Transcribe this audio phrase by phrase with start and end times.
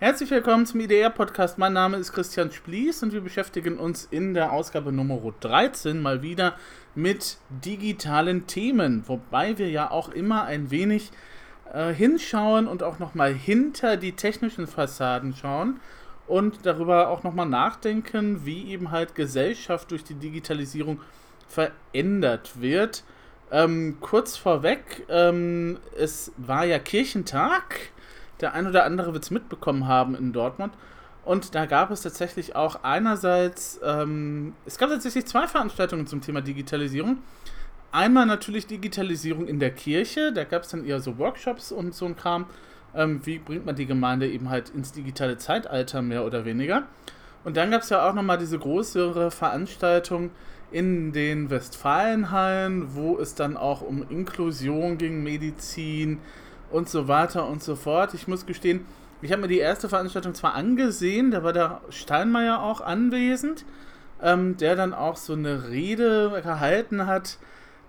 [0.00, 1.58] Herzlich willkommen zum IDR-Podcast.
[1.58, 6.22] Mein Name ist Christian Splies und wir beschäftigen uns in der Ausgabe Nummer 13 mal
[6.22, 6.54] wieder
[6.94, 11.10] mit digitalen Themen, wobei wir ja auch immer ein wenig
[11.74, 15.80] äh, hinschauen und auch nochmal hinter die technischen Fassaden schauen
[16.28, 21.00] und darüber auch nochmal nachdenken, wie eben halt Gesellschaft durch die Digitalisierung
[21.48, 23.02] verändert wird.
[23.50, 27.90] Ähm, kurz vorweg, ähm, es war ja Kirchentag
[28.40, 30.72] der ein oder andere wird es mitbekommen haben in Dortmund.
[31.24, 36.40] Und da gab es tatsächlich auch einerseits, ähm, es gab tatsächlich zwei Veranstaltungen zum Thema
[36.40, 37.18] Digitalisierung.
[37.92, 42.06] Einmal natürlich Digitalisierung in der Kirche, da gab es dann eher so Workshops und so
[42.06, 42.46] ein Kram.
[42.94, 46.84] Ähm, wie bringt man die Gemeinde eben halt ins digitale Zeitalter mehr oder weniger.
[47.44, 50.30] Und dann gab es ja auch nochmal diese größere Veranstaltung
[50.70, 56.18] in den Westfalenhallen, wo es dann auch um Inklusion ging, Medizin,
[56.70, 58.14] und so weiter und so fort.
[58.14, 58.86] Ich muss gestehen,
[59.20, 63.64] ich habe mir die erste Veranstaltung zwar angesehen, da war der Steinmeier auch anwesend,
[64.22, 67.38] ähm, der dann auch so eine Rede gehalten hat,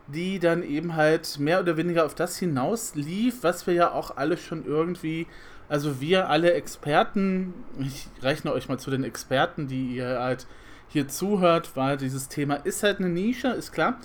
[0.08, 4.18] die dann eben halt mehr oder weniger auf das hinaus lief, was wir ja auch
[4.18, 5.28] alle schon irgendwie,
[5.68, 10.48] also wir alle Experten, ich rechne euch mal zu den Experten, die ihr halt
[10.88, 14.00] hier zuhört, weil dieses Thema ist halt eine Nische, ist klar.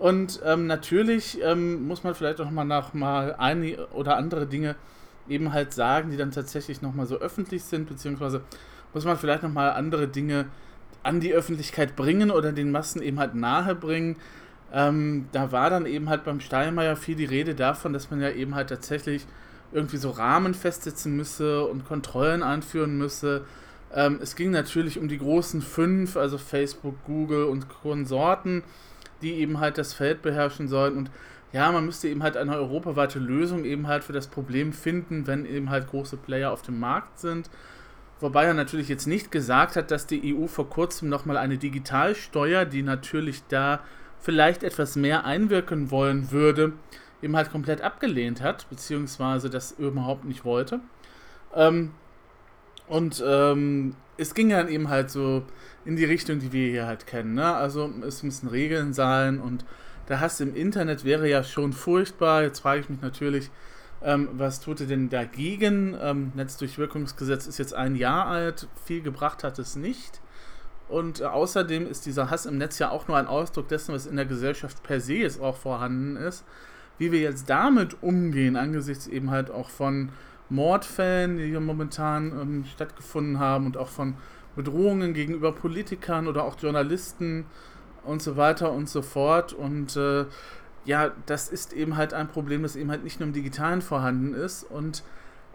[0.00, 4.74] Und ähm, natürlich ähm, muss man vielleicht auch nochmal nach mal eine oder andere Dinge
[5.28, 8.40] eben halt sagen, die dann tatsächlich nochmal so öffentlich sind, beziehungsweise
[8.94, 10.46] muss man vielleicht nochmal andere Dinge
[11.02, 14.16] an die Öffentlichkeit bringen oder den Massen eben halt nahe bringen.
[14.72, 18.30] Ähm, da war dann eben halt beim Steinmeier viel die Rede davon, dass man ja
[18.30, 19.26] eben halt tatsächlich
[19.70, 23.44] irgendwie so Rahmen festsetzen müsse und Kontrollen einführen müsse.
[23.94, 28.62] Ähm, es ging natürlich um die großen fünf, also Facebook, Google und Konsorten
[29.22, 30.96] die eben halt das Feld beherrschen sollen.
[30.96, 31.10] Und
[31.52, 35.46] ja, man müsste eben halt eine europaweite Lösung eben halt für das Problem finden, wenn
[35.46, 37.50] eben halt große Player auf dem Markt sind.
[38.20, 42.66] Wobei er natürlich jetzt nicht gesagt hat, dass die EU vor kurzem nochmal eine Digitalsteuer,
[42.66, 43.80] die natürlich da
[44.20, 46.74] vielleicht etwas mehr einwirken wollen würde,
[47.22, 50.80] eben halt komplett abgelehnt hat, beziehungsweise das überhaupt nicht wollte.
[51.54, 51.92] Ähm,
[52.86, 55.44] und ähm, es ging dann eben halt so
[55.84, 57.34] in die Richtung, die wir hier halt kennen.
[57.34, 57.54] Ne?
[57.54, 59.64] Also es müssen Regeln sein und
[60.08, 62.42] der Hass im Internet wäre ja schon furchtbar.
[62.42, 63.50] Jetzt frage ich mich natürlich,
[64.02, 65.96] ähm, was tut ihr denn dagegen?
[66.00, 70.20] Ähm, Netzdurchwirkungsgesetz ist jetzt ein Jahr alt, viel gebracht hat es nicht.
[70.88, 74.06] Und äh, außerdem ist dieser Hass im Netz ja auch nur ein Ausdruck dessen, was
[74.06, 76.44] in der Gesellschaft per se jetzt auch vorhanden ist.
[76.98, 80.10] Wie wir jetzt damit umgehen, angesichts eben halt auch von
[80.50, 84.14] Mordfällen, die hier momentan ähm, stattgefunden haben und auch von
[84.56, 87.46] Bedrohungen gegenüber Politikern oder auch Journalisten
[88.04, 89.52] und so weiter und so fort.
[89.52, 90.26] Und äh,
[90.84, 94.34] ja, das ist eben halt ein Problem, das eben halt nicht nur im Digitalen vorhanden
[94.34, 94.64] ist.
[94.64, 95.02] Und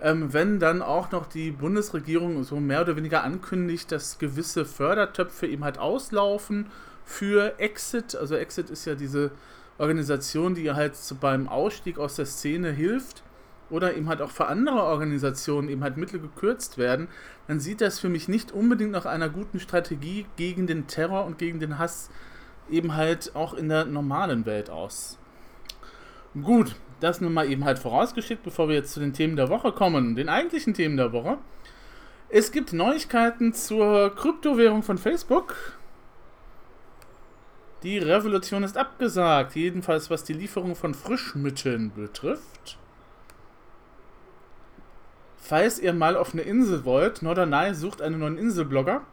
[0.01, 5.47] ähm, wenn dann auch noch die Bundesregierung so mehr oder weniger ankündigt, dass gewisse Fördertöpfe
[5.47, 6.67] eben halt auslaufen
[7.05, 9.31] für Exit, also Exit ist ja diese
[9.77, 13.23] Organisation, die halt beim Ausstieg aus der Szene hilft,
[13.69, 17.07] oder eben halt auch für andere Organisationen eben halt Mittel gekürzt werden,
[17.47, 21.37] dann sieht das für mich nicht unbedingt nach einer guten Strategie gegen den Terror und
[21.37, 22.09] gegen den Hass
[22.69, 25.17] eben halt auch in der normalen Welt aus.
[26.41, 29.71] Gut, das nun mal eben halt vorausgeschickt, bevor wir jetzt zu den Themen der Woche
[29.71, 31.37] kommen, den eigentlichen Themen der Woche.
[32.29, 35.55] Es gibt Neuigkeiten zur Kryptowährung von Facebook.
[37.83, 42.79] Die Revolution ist abgesagt, jedenfalls was die Lieferung von Frischmitteln betrifft.
[45.47, 49.03] Falls ihr mal auf eine Insel wollt, Norderney sucht einen neuen Inselblogger.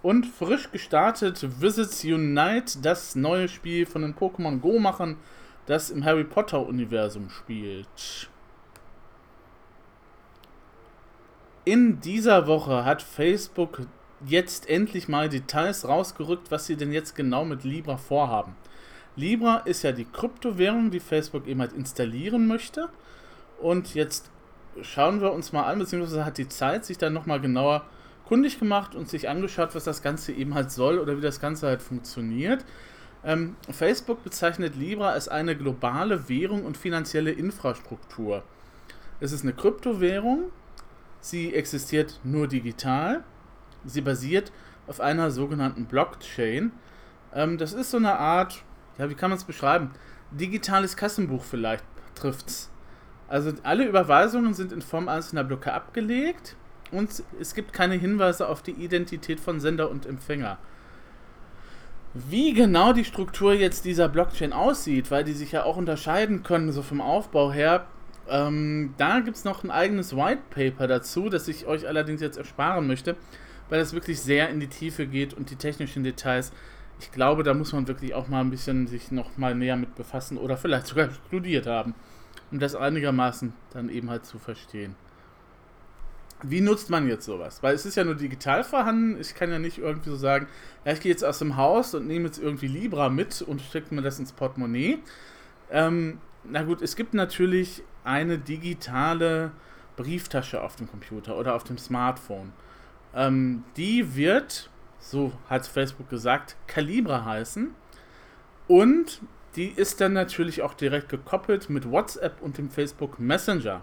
[0.00, 5.18] Und frisch gestartet Visits Unite, das neue Spiel von den Pokémon Go-Machern,
[5.66, 8.30] das im Harry Potter-Universum spielt.
[11.66, 13.82] In dieser Woche hat Facebook
[14.24, 18.56] jetzt endlich mal Details rausgerückt, was sie denn jetzt genau mit Libra vorhaben.
[19.14, 22.88] Libra ist ja die Kryptowährung, die Facebook eben halt installieren möchte.
[23.60, 24.30] Und jetzt
[24.82, 27.84] schauen wir uns mal an, beziehungsweise hat die Zeit sich dann nochmal genauer
[28.26, 31.66] kundig gemacht und sich angeschaut, was das Ganze eben halt soll oder wie das Ganze
[31.66, 32.64] halt funktioniert.
[33.24, 38.44] Ähm, Facebook bezeichnet Libra als eine globale Währung und finanzielle Infrastruktur.
[39.18, 40.50] Es ist eine Kryptowährung,
[41.20, 43.24] sie existiert nur digital,
[43.84, 44.52] sie basiert
[44.86, 46.72] auf einer sogenannten Blockchain.
[47.34, 48.62] Ähm, das ist so eine Art,
[48.98, 49.90] ja, wie kann man es beschreiben?
[50.30, 51.84] Digitales Kassenbuch vielleicht
[52.14, 52.70] trifft es
[53.28, 56.56] also alle Überweisungen sind in Form einzelner Blöcke abgelegt
[56.90, 60.58] und es gibt keine Hinweise auf die Identität von Sender und Empfänger.
[62.14, 66.72] Wie genau die Struktur jetzt dieser Blockchain aussieht, weil die sich ja auch unterscheiden können,
[66.72, 67.86] so vom Aufbau her,
[68.30, 72.36] Ähm, da gibt es noch ein eigenes White Paper dazu, das ich euch allerdings jetzt
[72.36, 73.16] ersparen möchte,
[73.70, 76.52] weil es wirklich sehr in die Tiefe geht und die technischen Details.
[77.00, 79.94] Ich glaube, da muss man wirklich auch mal ein bisschen sich noch mal näher mit
[79.94, 81.94] befassen oder vielleicht sogar studiert haben,
[82.50, 84.94] um das einigermaßen dann eben halt zu verstehen.
[86.42, 87.62] Wie nutzt man jetzt sowas?
[87.62, 89.20] Weil es ist ja nur digital vorhanden.
[89.20, 90.46] Ich kann ja nicht irgendwie so sagen,
[90.84, 93.92] ja, ich gehe jetzt aus dem Haus und nehme jetzt irgendwie Libra mit und stecke
[93.92, 95.00] mir das ins Portemonnaie.
[95.70, 99.50] Ähm, na gut, es gibt natürlich eine digitale
[99.96, 102.52] Brieftasche auf dem Computer oder auf dem Smartphone.
[103.14, 107.74] Ähm, die wird, so hat Facebook gesagt, Calibra heißen.
[108.68, 109.22] Und
[109.56, 113.82] die ist dann natürlich auch direkt gekoppelt mit WhatsApp und dem Facebook Messenger.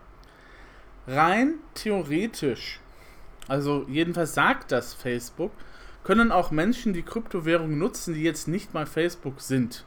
[1.07, 2.79] Rein theoretisch,
[3.47, 5.51] also jedenfalls sagt das Facebook,
[6.03, 9.85] können auch Menschen die Kryptowährung nutzen, die jetzt nicht mal Facebook sind.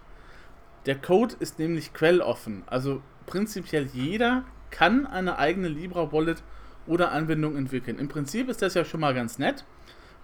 [0.87, 6.43] Der Code ist nämlich quelloffen, also prinzipiell jeder kann eine eigene Libra Wallet
[6.87, 7.99] oder Anwendung entwickeln.
[7.99, 9.65] Im Prinzip ist das ja schon mal ganz nett.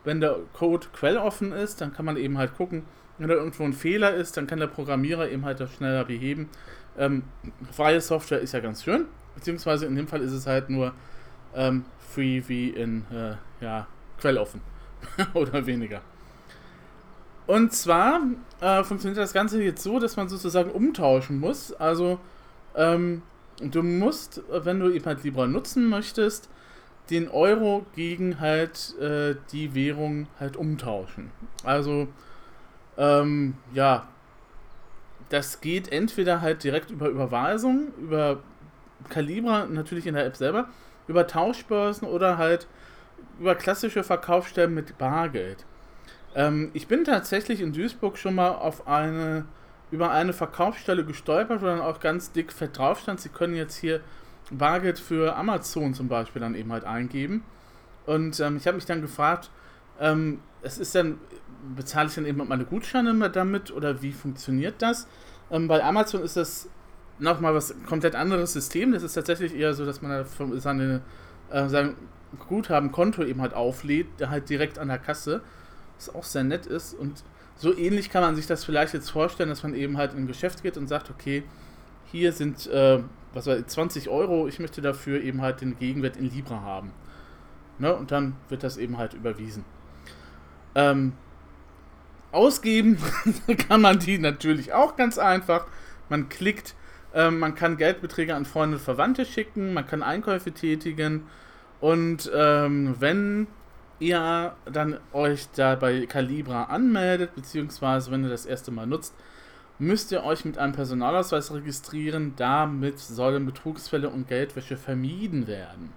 [0.05, 2.85] Wenn der Code quelloffen ist, dann kann man eben halt gucken,
[3.19, 6.49] wenn da irgendwo ein Fehler ist, dann kann der Programmierer eben halt das schneller beheben.
[6.99, 7.23] Ähm,
[7.73, 10.93] freie Software ist ja ganz schön, beziehungsweise in dem Fall ist es halt nur
[11.55, 13.35] ähm, free wie in äh,
[13.65, 13.87] ja,
[14.19, 14.61] quelloffen
[15.35, 16.01] oder weniger.
[17.47, 18.21] Und zwar
[18.61, 21.73] äh, funktioniert das Ganze jetzt so, dass man sozusagen umtauschen muss.
[21.73, 22.19] Also
[22.75, 23.23] ähm,
[23.61, 26.49] du musst, wenn du eben halt Libra nutzen möchtest,
[27.11, 31.31] den Euro gegen halt äh, die Währung halt umtauschen.
[31.63, 32.09] Also
[32.97, 34.07] ähm, ja,
[35.29, 38.41] das geht entweder halt direkt über Überweisung, über
[39.09, 40.69] Calibra natürlich in der App selber,
[41.09, 42.67] über Tauschbörsen oder halt
[43.41, 45.65] über klassische Verkaufsstellen mit Bargeld.
[46.35, 49.47] Ähm, ich bin tatsächlich in Duisburg schon mal auf eine
[49.91, 53.77] über eine Verkaufsstelle gestolpert, wo dann auch ganz dick fett drauf stand, sie können jetzt
[53.77, 54.01] hier
[54.51, 57.45] Bargeld für Amazon zum Beispiel dann eben halt eingeben.
[58.07, 59.51] Und ähm, ich habe mich dann gefragt,
[60.01, 61.19] ähm, es ist dann,
[61.77, 65.07] bezahle ich dann eben meine Gutscheine damit oder wie funktioniert das?
[65.51, 66.69] Ähm, bei Amazon ist das
[67.19, 68.93] nochmal was komplett anderes System.
[68.93, 70.25] Das ist tatsächlich eher so, dass man
[70.59, 71.03] seine,
[71.51, 71.97] äh, sein
[72.49, 75.43] Guthabenkonto eben halt auflädt, halt direkt an der Kasse
[75.97, 76.95] was auch sehr nett ist.
[76.95, 77.23] Und
[77.57, 80.27] so ähnlich kann man sich das vielleicht jetzt vorstellen, dass man eben halt in ein
[80.27, 81.45] Geschäft geht und sagt, okay,
[82.07, 83.03] hier sind äh,
[83.33, 86.93] was war 20 Euro, ich möchte dafür eben halt den Gegenwert in Libra haben.
[87.79, 87.95] Ne?
[87.95, 89.65] Und dann wird das eben halt überwiesen.
[90.75, 91.13] Ähm,
[92.33, 92.99] ausgeben
[93.69, 95.67] kann man die natürlich auch ganz einfach.
[96.09, 96.75] Man klickt,
[97.15, 101.27] ähm, man kann Geldbeträge an Freunde und Verwandte schicken, man kann Einkäufe tätigen
[101.81, 103.47] und ähm, wenn
[104.01, 109.15] ihr dann euch da bei Calibra anmeldet, beziehungsweise wenn ihr das erste Mal nutzt,
[109.79, 112.35] müsst ihr euch mit einem Personalausweis registrieren.
[112.37, 115.93] Damit sollen Betrugsfälle und Geldwäsche vermieden werden.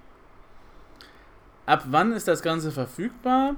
[1.65, 3.55] Ab wann ist das Ganze verfügbar?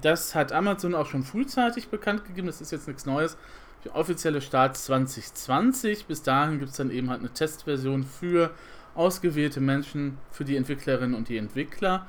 [0.00, 2.46] Das hat Amazon auch schon frühzeitig bekannt gegeben.
[2.46, 3.36] Das ist jetzt nichts Neues.
[3.84, 6.06] Der offizielle Start 2020.
[6.06, 8.50] Bis dahin gibt es dann eben halt eine Testversion für
[8.94, 12.06] ausgewählte Menschen, für die Entwicklerinnen und die Entwickler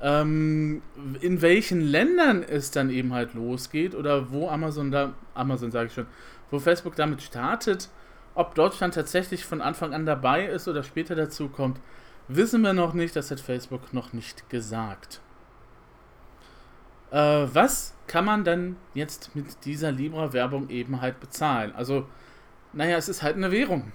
[0.00, 0.82] ähm,
[1.20, 5.94] in welchen Ländern es dann eben halt losgeht oder wo Amazon da, Amazon sage ich
[5.94, 6.06] schon,
[6.50, 7.88] wo Facebook damit startet,
[8.34, 11.80] ob Deutschland tatsächlich von Anfang an dabei ist oder später dazu kommt,
[12.28, 15.20] wissen wir noch nicht, das hat Facebook noch nicht gesagt.
[17.10, 21.72] Äh, was kann man dann jetzt mit dieser Libra-Werbung eben halt bezahlen?
[21.74, 22.06] Also,
[22.72, 23.92] naja, es ist halt eine Währung.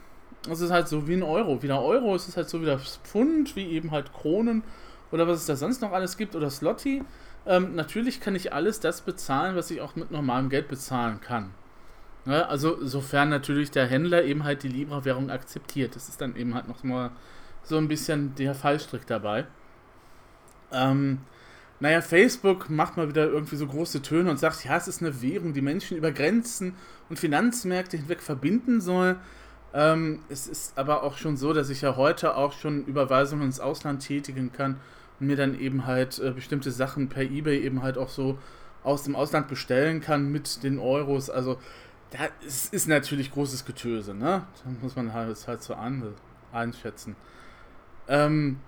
[0.49, 1.61] Es ist halt so wie ein Euro.
[1.61, 4.63] Wie der Euro ist es halt so wie das Pfund, wie eben halt Kronen
[5.11, 7.03] oder was es da sonst noch alles gibt oder Slotty.
[7.45, 11.51] Ähm, natürlich kann ich alles das bezahlen, was ich auch mit normalem Geld bezahlen kann.
[12.25, 15.95] Ja, also sofern natürlich der Händler eben halt die Libra-Währung akzeptiert.
[15.95, 17.11] Das ist dann eben halt noch mal
[17.63, 19.45] so ein bisschen der Fallstrick dabei.
[20.71, 21.19] Ähm,
[21.83, 25.21] naja, Facebook macht mal wieder irgendwie so große Töne und sagt, ja, es ist eine
[25.21, 26.75] Währung, die Menschen über Grenzen
[27.09, 29.17] und Finanzmärkte hinweg verbinden soll.
[29.73, 33.59] Ähm, es ist aber auch schon so, dass ich ja heute auch schon Überweisungen ins
[33.59, 34.79] Ausland tätigen kann
[35.19, 38.37] mir dann eben halt äh, bestimmte Sachen per Ebay eben halt auch so
[38.83, 41.29] aus dem Ausland bestellen kann mit den Euros.
[41.29, 41.57] Also
[42.11, 44.45] da ist, ist natürlich großes Getöse, ne?
[44.63, 46.13] Da muss man halt, halt so an,
[46.53, 47.17] einschätzen.
[48.07, 48.59] Ähm,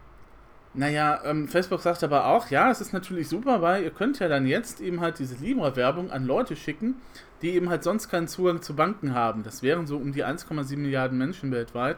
[0.75, 4.27] naja, ähm, Facebook sagt aber auch, ja, es ist natürlich super, weil ihr könnt ja
[4.27, 6.95] dann jetzt eben halt diese Libra-Werbung an Leute schicken,
[7.41, 9.43] die eben halt sonst keinen Zugang zu Banken haben.
[9.43, 11.97] Das wären so um die 1,7 Milliarden Menschen weltweit.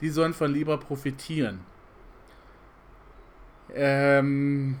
[0.00, 1.60] Die sollen von Libra profitieren.
[3.74, 4.78] Ähm,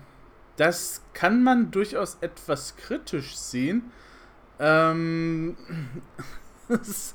[0.56, 3.90] das kann man durchaus etwas kritisch sehen.
[4.58, 5.56] Ähm,
[6.68, 7.14] es,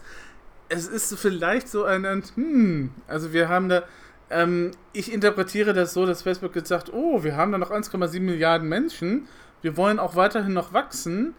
[0.70, 3.84] ist vielleicht so ein, hm, also wir haben da,
[4.32, 8.20] ähm, ich interpretiere das so, dass Facebook jetzt sagt, oh, wir haben da noch 1,7
[8.22, 9.28] Milliarden Menschen,
[9.62, 11.36] wir wollen auch weiterhin noch wachsen.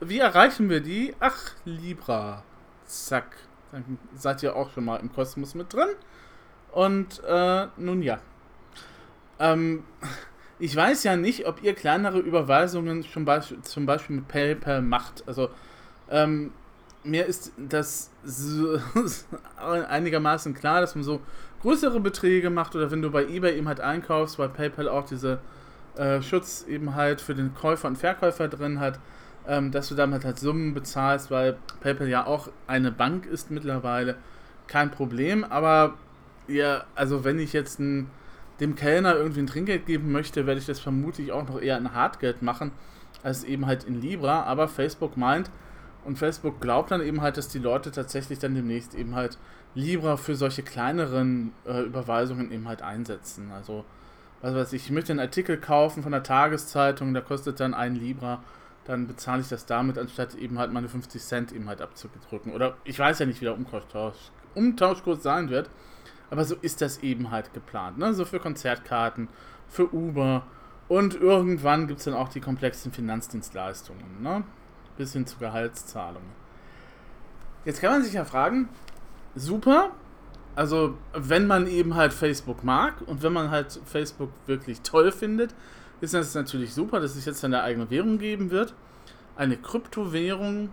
[0.00, 1.14] Wie erreichen wir die?
[1.20, 2.44] Ach, Libra.
[2.84, 3.36] Zack.
[3.72, 5.88] Dann seid ihr auch schon mal im Kosmos mit drin.
[6.70, 8.18] Und äh, nun ja.
[9.38, 9.84] Ähm,
[10.58, 15.24] ich weiß ja nicht, ob ihr kleinere Überweisungen schon Beispiel, zum Beispiel mit PayPal macht.
[15.26, 15.50] Also,
[16.08, 16.52] ähm,
[17.02, 18.10] mir ist das
[19.56, 21.20] einigermaßen klar, dass man so
[21.66, 25.40] größere Beträge macht oder wenn du bei eBay eben halt einkaufst, weil PayPal auch diese
[25.96, 29.00] äh, Schutz eben halt für den Käufer und Verkäufer drin hat,
[29.48, 34.14] ähm, dass du damit halt Summen bezahlst, weil PayPal ja auch eine Bank ist mittlerweile.
[34.68, 35.94] Kein Problem, aber
[36.46, 38.10] ja, also wenn ich jetzt ein,
[38.60, 41.92] dem Kellner irgendwie ein Trinkgeld geben möchte, werde ich das vermutlich auch noch eher in
[41.92, 42.70] Hartgeld machen,
[43.24, 44.44] als eben halt in Libra.
[44.44, 45.50] Aber Facebook meint
[46.06, 49.38] und Facebook glaubt dann eben halt, dass die Leute tatsächlich dann demnächst eben halt
[49.74, 53.50] Libra für solche kleineren äh, Überweisungen eben halt einsetzen.
[53.52, 53.84] Also,
[54.40, 57.94] was weiß ich, ich möchte einen Artikel kaufen von der Tageszeitung, der kostet dann ein
[57.94, 58.42] Libra
[58.86, 62.52] dann bezahle ich das damit, anstatt eben halt meine 50 Cent eben halt abzudrücken.
[62.52, 64.14] Oder ich weiß ja nicht, wie der Umtausch,
[64.54, 65.68] Umtauschkurs sein wird,
[66.30, 67.98] aber so ist das eben halt geplant.
[67.98, 68.14] Ne?
[68.14, 69.28] So für Konzertkarten,
[69.68, 70.46] für Uber
[70.88, 74.22] und irgendwann gibt es dann auch die komplexen Finanzdienstleistungen.
[74.22, 74.44] Ne?
[74.96, 76.30] Bis hin zu Gehaltszahlungen.
[77.64, 78.68] Jetzt kann man sich ja fragen,
[79.34, 79.90] super,
[80.54, 85.54] also wenn man eben halt Facebook mag und wenn man halt Facebook wirklich toll findet,
[86.00, 88.74] ist das natürlich super, dass es jetzt eine eigene Währung geben wird.
[89.36, 90.70] Eine Kryptowährung,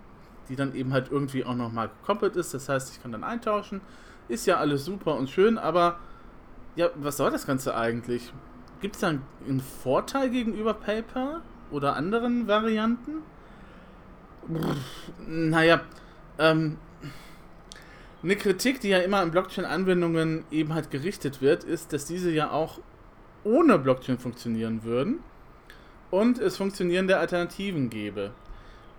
[0.50, 2.54] die dann eben halt irgendwie auch nochmal gekoppelt ist.
[2.54, 3.82] Das heißt, ich kann dann eintauschen.
[4.30, 6.00] Ist ja alles super und schön, aber
[6.76, 8.32] ja, was soll das Ganze eigentlich?
[8.80, 13.22] Gibt es da einen Vorteil gegenüber PayPal oder anderen Varianten?
[15.28, 15.82] Naja,
[16.40, 16.78] ähm,
[18.24, 22.52] eine Kritik, die ja immer in Blockchain-Anwendungen eben halt gerichtet wird, ist, dass diese ja
[22.52, 22.80] auch
[23.44, 25.20] ohne Blockchain funktionieren würden
[26.10, 28.32] und es funktionierende Alternativen gäbe.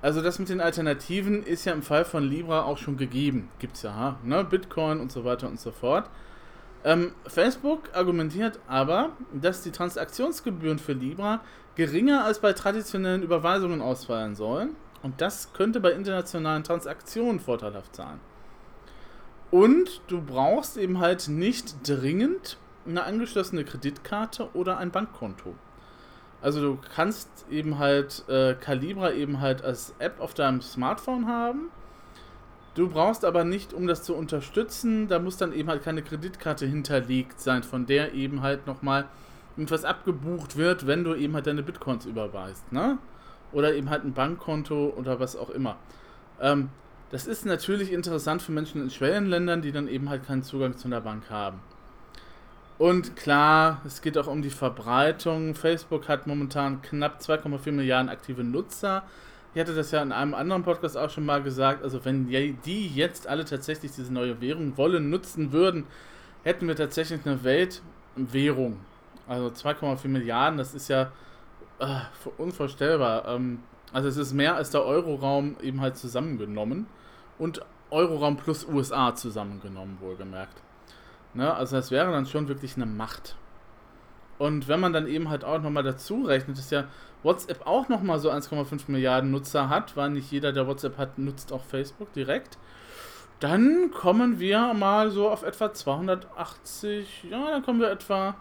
[0.03, 3.49] Also das mit den Alternativen ist ja im Fall von Libra auch schon gegeben.
[3.59, 4.45] Gibt es ja, ne?
[4.45, 6.11] Bitcoin und so weiter und so fort.
[6.85, 11.41] Ähm, Facebook argumentiert aber, dass die Transaktionsgebühren für Libra
[11.77, 14.77] geringer als bei traditionellen Überweisungen ausfallen sollen.
[15.05, 18.19] Und das könnte bei internationalen Transaktionen vorteilhaft sein.
[19.51, 22.57] Und du brauchst eben halt nicht dringend
[22.87, 25.55] eine angeschlossene Kreditkarte oder ein Bankkonto.
[26.41, 31.69] Also du kannst eben halt äh, Calibra eben halt als App auf deinem Smartphone haben.
[32.75, 36.65] Du brauchst aber nicht, um das zu unterstützen, da muss dann eben halt keine Kreditkarte
[36.65, 39.07] hinterlegt sein, von der eben halt nochmal
[39.55, 42.97] irgendwas abgebucht wird, wenn du eben halt deine Bitcoins überweist, ne?
[43.55, 45.77] Oder eben halt ein Bankkonto oder was auch immer.
[46.41, 46.69] Ähm,
[47.11, 50.89] das ist natürlich interessant für Menschen in Schwellenländern, die dann eben halt keinen Zugang zu
[50.89, 51.61] einer Bank haben.
[52.77, 55.55] Und klar, es geht auch um die Verbreitung.
[55.55, 59.05] Facebook hat momentan knapp 2,4 Milliarden aktive Nutzer.
[59.55, 61.85] Ich hatte das ja in einem anderen Podcast auch schon mal gesagt.
[61.85, 65.87] Also wenn die jetzt alle tatsächlich diese neue Währung wollen, nutzen würden,
[66.43, 68.81] hätten wir tatsächlich eine Weltwährung.
[69.29, 71.13] Also 2,4 Milliarden, das ist ja
[71.79, 72.01] äh,
[72.39, 73.27] unvorstellbar.
[73.29, 73.63] Ähm,
[73.93, 76.87] also es ist mehr als der Euroraum eben halt zusammengenommen.
[77.39, 80.61] Und Euroraum plus USA zusammengenommen, wohlgemerkt.
[81.35, 81.53] Ne?
[81.53, 83.37] Also das wäre dann schon wirklich eine Macht.
[84.39, 86.85] Und wenn man dann eben halt auch nochmal dazu rechnet, dass ja
[87.23, 91.53] WhatsApp auch nochmal so 1,5 Milliarden Nutzer hat, weil nicht jeder, der WhatsApp hat, nutzt
[91.53, 92.59] auch Facebook direkt,
[93.41, 98.35] dann kommen wir mal so auf etwa 280, ja, dann kommen wir etwa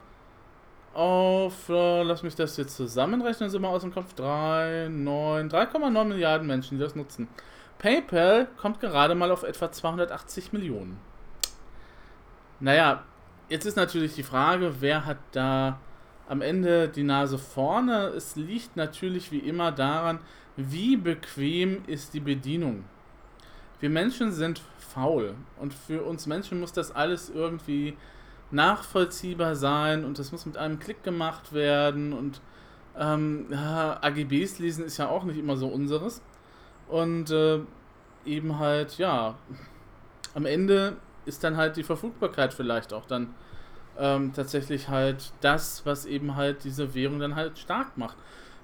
[0.94, 6.04] auf, äh, lass mich das jetzt zusammenrechnen, sind wir aus dem Kopf, 3, 9, 3,9
[6.06, 7.28] Milliarden Menschen, die das nutzen.
[7.80, 11.00] PayPal kommt gerade mal auf etwa 280 Millionen.
[12.60, 13.04] Naja,
[13.50, 15.80] jetzt ist natürlich die Frage, wer hat da
[16.30, 18.08] am Ende die Nase vorne?
[18.16, 20.20] Es liegt natürlich wie immer daran,
[20.56, 22.86] wie bequem ist die Bedienung.
[23.80, 27.98] Wir Menschen sind faul und für uns Menschen muss das alles irgendwie
[28.52, 32.42] nachvollziehbar sein und das muss mit einem Klick gemacht werden und
[32.98, 36.22] ähm, ja, AGBs lesen ist ja auch nicht immer so unseres.
[36.88, 37.60] Und äh,
[38.26, 39.36] eben halt, ja,
[40.36, 43.34] am Ende ist dann halt die Verfügbarkeit vielleicht auch dann
[43.98, 48.18] ähm, tatsächlich halt das, was eben halt diese Währung dann halt stark macht.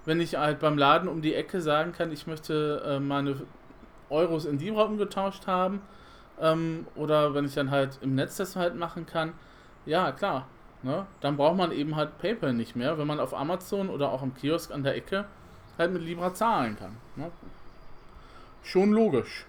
[0.06, 3.36] Wenn ich halt beim Laden um die Ecke sagen kann, ich möchte äh, meine
[4.10, 5.82] Euros in Libra umgetauscht haben,
[6.42, 9.34] ähm, oder wenn ich dann halt im Netz das halt machen kann,
[9.90, 10.48] ja klar,
[10.84, 11.06] ne?
[11.22, 14.36] dann braucht man eben halt PayPal nicht mehr, wenn man auf Amazon oder auch im
[14.36, 15.26] Kiosk an der Ecke
[15.78, 16.96] halt mit Libra zahlen kann.
[17.16, 17.32] Ne?
[18.64, 19.46] Schon logisch.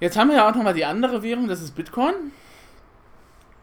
[0.00, 2.14] Jetzt haben wir ja auch nochmal die andere Währung, das ist Bitcoin.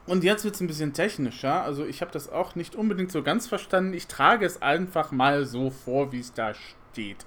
[0.06, 1.64] Und jetzt wird es ein bisschen technischer.
[1.64, 3.94] Also ich habe das auch nicht unbedingt so ganz verstanden.
[3.94, 7.26] Ich trage es einfach mal so vor, wie es da steht.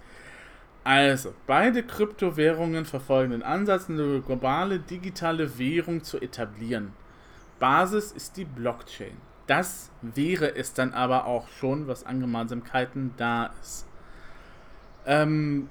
[0.85, 6.93] Also, beide Kryptowährungen verfolgen den Ansatz, eine globale digitale Währung zu etablieren.
[7.63, 9.17] Basis ist die Blockchain.
[9.47, 13.87] Das wäre es dann aber auch schon, was an Gemeinsamkeiten da ist.
[15.07, 15.71] Ähm,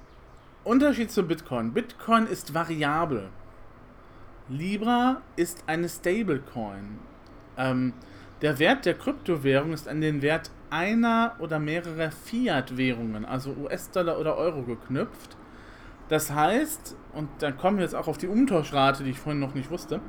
[0.64, 1.74] Unterschied zu Bitcoin.
[1.74, 3.28] Bitcoin ist variabel.
[4.48, 6.98] Libra ist eine Stablecoin.
[7.58, 7.92] Ähm,
[8.40, 14.38] der Wert der Kryptowährung ist an den Wert einer oder mehrerer Fiat-Währungen, also US-Dollar oder
[14.38, 15.36] Euro, geknüpft.
[16.08, 19.54] Das heißt, und dann kommen wir jetzt auch auf die Umtauschrate, die ich vorhin noch
[19.54, 20.00] nicht wusste,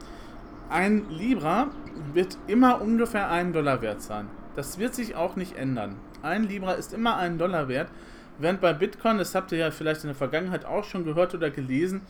[0.70, 1.70] ein Libra
[2.14, 4.28] wird immer ungefähr einen Dollar wert sein.
[4.56, 5.96] Das wird sich auch nicht ändern.
[6.22, 7.90] Ein Libra ist immer einen Dollar wert,
[8.38, 11.50] während bei Bitcoin, das habt ihr ja vielleicht in der Vergangenheit auch schon gehört oder
[11.50, 12.02] gelesen,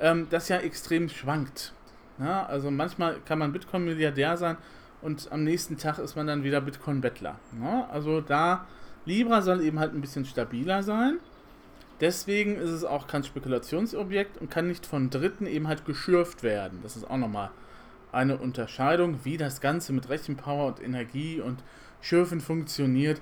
[0.00, 1.72] ähm, das ja extrem schwankt.
[2.18, 4.56] Ja, also manchmal kann man Bitcoin-Milliardär sein
[5.02, 7.36] und am nächsten Tag ist man dann wieder Bitcoin-Bettler.
[7.62, 8.66] Ja, also da
[9.04, 11.18] Libra soll eben halt ein bisschen stabiler sein.
[12.00, 16.80] Deswegen ist es auch kein Spekulationsobjekt und kann nicht von Dritten eben halt geschürft werden.
[16.82, 17.50] Das ist auch nochmal
[18.12, 21.62] eine Unterscheidung, wie das Ganze mit Rechenpower und Energie und
[22.00, 23.20] Schürfen funktioniert.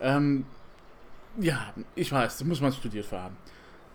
[0.00, 0.46] Ähm,
[1.38, 3.36] ja, ich weiß, das muss man studiert haben.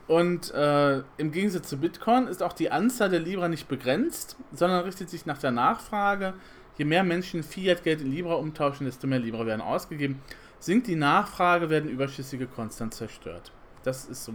[0.08, 4.84] Und äh, im Gegensatz zu Bitcoin ist auch die Anzahl der Libra nicht begrenzt, sondern
[4.84, 6.34] richtet sich nach der Nachfrage.
[6.77, 10.22] Je mehr Menschen Fiat-Geld in Libra umtauschen, desto mehr Libra werden ausgegeben.
[10.60, 13.51] Sinkt die Nachfrage, werden Überschüssige konstant zerstört.
[13.84, 14.34] Das ist so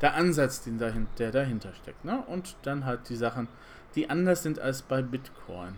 [0.00, 2.04] der Ansatz, den dahin, der dahinter steckt.
[2.04, 2.22] Ne?
[2.26, 3.48] Und dann halt die Sachen,
[3.94, 5.74] die anders sind als bei Bitcoin.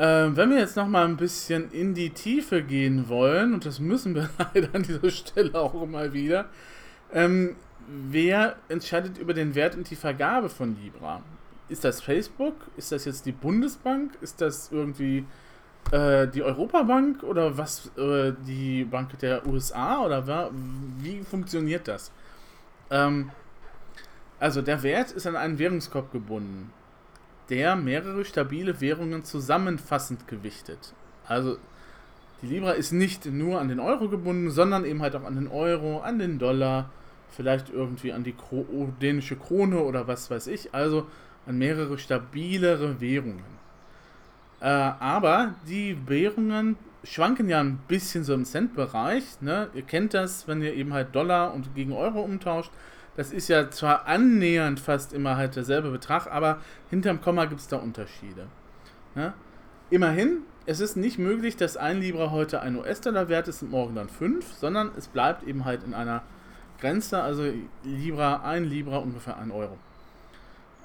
[0.00, 3.80] Ähm, wenn wir jetzt noch mal ein bisschen in die Tiefe gehen wollen, und das
[3.80, 6.46] müssen wir leider an dieser Stelle auch immer wieder,
[7.12, 7.56] ähm,
[7.88, 11.22] wer entscheidet über den Wert und die Vergabe von Libra?
[11.68, 12.54] Ist das Facebook?
[12.76, 14.12] Ist das jetzt die Bundesbank?
[14.20, 15.26] Ist das irgendwie
[15.90, 20.50] äh, die Europabank oder was äh, die Bank der USA oder
[20.98, 22.12] wie funktioniert das?
[22.90, 23.30] Ähm,
[24.40, 26.72] also der Wert ist an einen Währungskorb gebunden,
[27.50, 30.94] der mehrere stabile Währungen zusammenfassend gewichtet.
[31.26, 31.58] Also
[32.42, 35.48] die Libra ist nicht nur an den Euro gebunden, sondern eben halt auch an den
[35.48, 36.90] Euro, an den Dollar,
[37.30, 40.72] vielleicht irgendwie an die Kro dänische Krone oder was weiß ich.
[40.72, 41.06] Also
[41.46, 43.58] an mehrere stabilere Währungen.
[44.60, 49.40] Äh, aber die Währungen schwanken ja ein bisschen so im Centbereich.
[49.40, 49.68] Ne?
[49.74, 52.70] Ihr kennt das, wenn ihr eben halt Dollar und gegen Euro umtauscht.
[53.18, 57.66] Das ist ja zwar annähernd fast immer halt derselbe Betrag, aber hinterm Komma gibt es
[57.66, 58.46] da Unterschiede.
[59.16, 59.34] Ja?
[59.90, 63.96] Immerhin, es ist nicht möglich, dass ein Libra heute ein US-Dollar wert ist und morgen
[63.96, 66.22] dann 5, sondern es bleibt eben halt in einer
[66.80, 67.42] Grenze, also
[67.82, 69.76] Libra, ein Libra ungefähr ein Euro.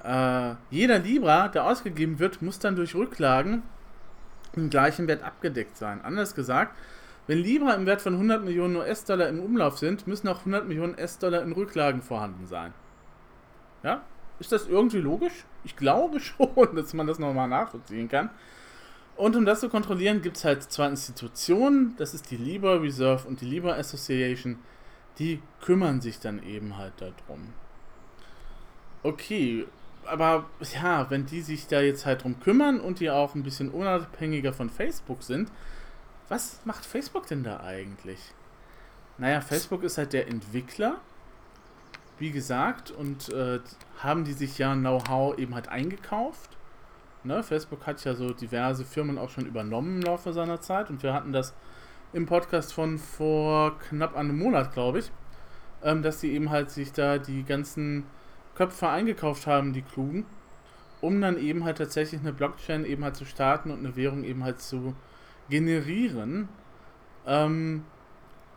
[0.02, 3.62] Äh, jeder Libra, der ausgegeben wird, muss dann durch Rücklagen
[4.54, 6.00] im gleichen Wert abgedeckt sein.
[6.02, 6.74] Anders gesagt,
[7.26, 10.94] wenn Libra im Wert von 100 Millionen US-Dollar im Umlauf sind, müssen auch 100 Millionen
[10.94, 12.74] US-Dollar in Rücklagen vorhanden sein.
[13.82, 14.02] Ja?
[14.38, 15.44] Ist das irgendwie logisch?
[15.64, 18.30] Ich glaube schon, dass man das nochmal nachvollziehen kann.
[19.16, 21.94] Und um das zu kontrollieren, gibt es halt zwei Institutionen.
[21.98, 24.58] Das ist die Libra Reserve und die Libra Association.
[25.18, 27.52] Die kümmern sich dann eben halt darum.
[29.04, 29.66] Okay,
[30.04, 33.70] aber ja, wenn die sich da jetzt halt drum kümmern und die auch ein bisschen
[33.70, 35.50] unabhängiger von Facebook sind,
[36.28, 38.20] was macht Facebook denn da eigentlich?
[39.18, 40.96] Naja, Facebook ist halt der Entwickler,
[42.18, 43.60] wie gesagt, und äh,
[43.98, 46.56] haben die sich ja Know-how eben halt eingekauft.
[47.22, 47.42] Ne?
[47.42, 51.14] Facebook hat ja so diverse Firmen auch schon übernommen im Laufe seiner Zeit und wir
[51.14, 51.54] hatten das
[52.12, 55.10] im Podcast von vor knapp einem Monat, glaube ich,
[55.82, 58.04] ähm, dass sie eben halt sich da die ganzen
[58.54, 60.26] Köpfe eingekauft haben, die Klugen,
[61.00, 64.44] um dann eben halt tatsächlich eine Blockchain eben halt zu starten und eine Währung eben
[64.44, 64.94] halt zu
[65.48, 66.48] generieren.
[67.26, 67.84] Ähm,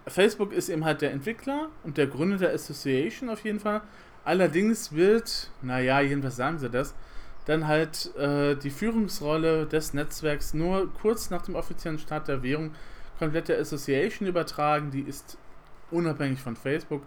[0.07, 3.81] Facebook ist eben halt der Entwickler und der Gründer der Association auf jeden Fall.
[4.23, 6.93] Allerdings wird, naja, jedenfalls sagen sie das,
[7.45, 12.71] dann halt äh, die Führungsrolle des Netzwerks nur kurz nach dem offiziellen Start der Währung
[13.19, 14.91] komplett der Association übertragen.
[14.91, 15.37] Die ist
[15.91, 17.03] unabhängig von Facebook.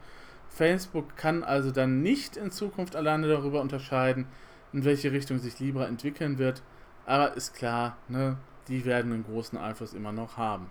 [0.49, 4.27] Facebook kann also dann nicht in Zukunft alleine darüber unterscheiden,
[4.73, 6.62] in welche Richtung sich Libra entwickeln wird.
[7.05, 8.37] Aber ist klar, ne,
[8.68, 10.66] die werden einen großen Einfluss immer noch haben.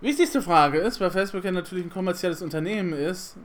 [0.00, 3.36] Wichtigste Frage ist, weil Facebook ja natürlich ein kommerzielles Unternehmen ist,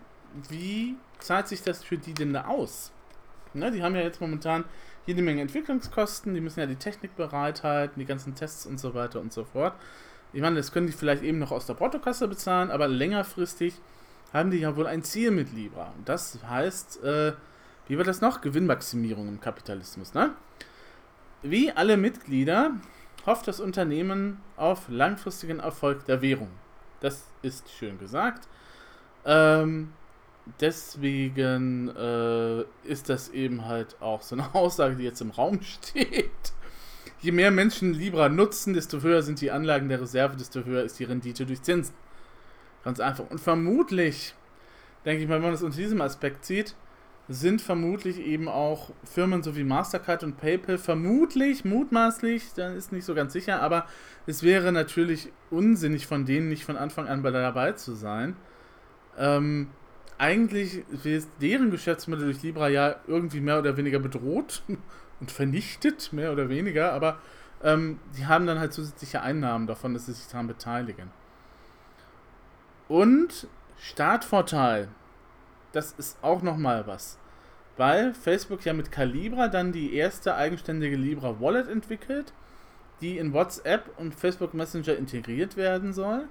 [0.49, 2.91] wie zahlt sich das für die denn da aus?
[3.53, 4.65] Ne, die haben ja jetzt momentan
[5.05, 9.21] jede Menge Entwicklungskosten, die müssen ja die Technik bereithalten, die ganzen Tests und so weiter
[9.21, 9.73] und so fort.
[10.33, 13.75] Ich meine, das können die vielleicht eben noch aus der Portokasse bezahlen, aber längerfristig
[14.33, 15.93] haben die ja wohl ein Ziel mit Libra.
[15.97, 17.33] Und das heißt, äh,
[17.87, 18.41] wie war das noch?
[18.41, 20.31] Gewinnmaximierung im Kapitalismus, ne?
[21.43, 22.71] Wie alle Mitglieder
[23.25, 26.49] hofft das Unternehmen auf langfristigen Erfolg der Währung.
[26.99, 28.47] Das ist schön gesagt.
[29.25, 29.93] Ähm,
[30.59, 36.31] deswegen äh, ist das eben halt auch so eine Aussage, die jetzt im Raum steht.
[37.19, 40.99] Je mehr Menschen Libra nutzen, desto höher sind die Anlagen der Reserve, desto höher ist
[40.99, 41.95] die Rendite durch Zinsen.
[42.83, 43.29] Ganz einfach.
[43.29, 44.33] Und vermutlich,
[45.03, 46.75] denke ich mal, wenn man das unter diesem Aspekt sieht,
[47.29, 53.05] sind vermutlich eben auch Firmen so wie Mastercard und PayPal vermutlich, mutmaßlich, dann ist nicht
[53.05, 53.85] so ganz sicher, aber
[54.25, 58.37] es wäre natürlich unsinnig von denen nicht von Anfang an dabei zu sein.
[59.17, 59.67] Ähm,
[60.17, 64.63] eigentlich ist deren Geschäftsmodell durch Libra ja irgendwie mehr oder weniger bedroht
[65.19, 67.19] und vernichtet, mehr oder weniger, aber
[67.63, 71.11] ähm, die haben dann halt zusätzliche Einnahmen davon, dass sie sich daran beteiligen.
[72.87, 73.47] Und
[73.79, 74.87] Startvorteil,
[75.71, 77.17] das ist auch nochmal was.
[77.77, 82.33] Weil Facebook ja mit Calibra dann die erste eigenständige Libra Wallet entwickelt,
[83.01, 86.27] die in WhatsApp und Facebook Messenger integriert werden soll.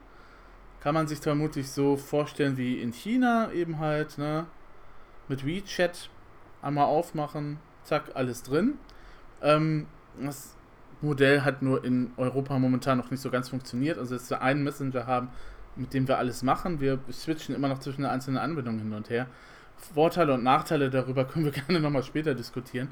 [0.81, 4.47] Kann man sich vermutlich so vorstellen wie in China eben halt, ne?
[5.29, 6.11] Mit WeChat
[6.63, 8.79] einmal aufmachen, zack, alles drin.
[9.43, 9.87] Ähm,
[10.21, 10.55] das
[11.01, 13.99] Modell hat nur in Europa momentan noch nicht so ganz funktioniert.
[13.99, 15.29] Also, dass wir einen Messenger haben,
[15.77, 16.81] mit dem wir alles machen.
[16.81, 19.27] Wir switchen immer noch zwischen den einzelnen Anwendungen hin und her.
[19.77, 22.89] Vorteile und Nachteile darüber können wir gerne nochmal später diskutieren.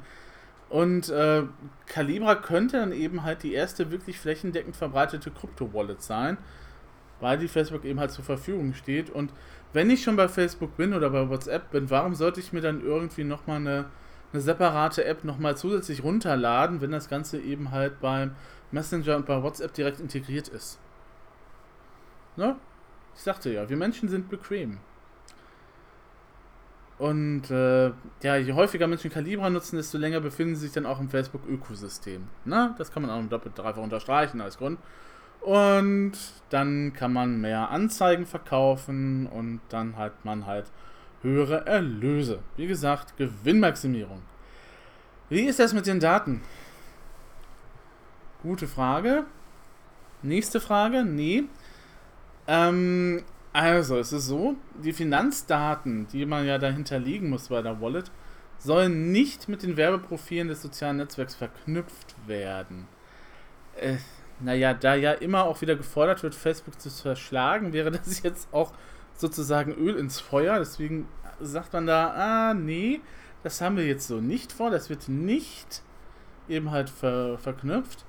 [0.69, 1.43] Und äh,
[1.85, 6.37] Calibra könnte dann eben halt die erste wirklich flächendeckend verbreitete Krypto-Wallet sein,
[7.19, 9.09] weil die Facebook eben halt zur Verfügung steht.
[9.09, 9.31] Und
[9.73, 12.81] wenn ich schon bei Facebook bin oder bei WhatsApp bin, warum sollte ich mir dann
[12.81, 13.85] irgendwie nochmal eine,
[14.33, 18.31] eine separate App nochmal zusätzlich runterladen, wenn das Ganze eben halt beim
[18.71, 20.79] Messenger und bei WhatsApp direkt integriert ist?
[22.37, 22.55] Ne?
[23.15, 24.79] Ich sagte ja, wir Menschen sind bequem.
[26.97, 27.87] Und äh,
[28.21, 32.25] ja, je häufiger Menschen Calibra nutzen, desto länger befinden sie sich dann auch im Facebook-Ökosystem.
[32.45, 32.73] Ne?
[32.77, 34.79] Das kann man auch doppelt dreifach unterstreichen als Grund.
[35.41, 36.13] Und
[36.49, 40.71] dann kann man mehr Anzeigen verkaufen und dann hat man halt
[41.21, 42.39] höhere Erlöse.
[42.55, 44.21] Wie gesagt, Gewinnmaximierung.
[45.29, 46.41] Wie ist das mit den Daten?
[48.41, 49.25] Gute Frage.
[50.21, 51.03] Nächste Frage.
[51.03, 51.43] Nee.
[52.47, 57.79] Ähm, also, es ist so, die Finanzdaten, die man ja dahinter liegen muss bei der
[57.81, 58.11] Wallet,
[58.57, 62.87] sollen nicht mit den Werbeprofilen des sozialen Netzwerks verknüpft werden.
[63.75, 63.97] Äh,
[64.39, 68.73] naja, da ja immer auch wieder gefordert wird, Facebook zu verschlagen, wäre das jetzt auch
[69.15, 70.59] sozusagen Öl ins Feuer.
[70.59, 71.07] Deswegen
[71.39, 73.01] sagt man da, ah, nee,
[73.43, 75.83] das haben wir jetzt so nicht vor, das wird nicht
[76.47, 78.05] eben halt ver verknüpft.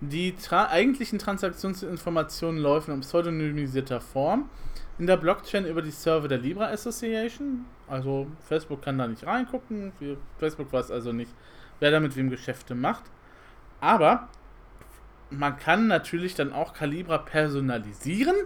[0.00, 4.48] Die tra eigentlichen Transaktionsinformationen laufen in pseudonymisierter Form
[4.98, 7.64] in der Blockchain über die Server der Libra Association.
[7.88, 9.92] Also Facebook kann da nicht reingucken.
[10.38, 11.30] Facebook weiß also nicht,
[11.80, 13.04] wer da mit wem Geschäfte macht.
[13.80, 14.28] Aber
[15.30, 18.36] man kann natürlich dann auch Calibra personalisieren,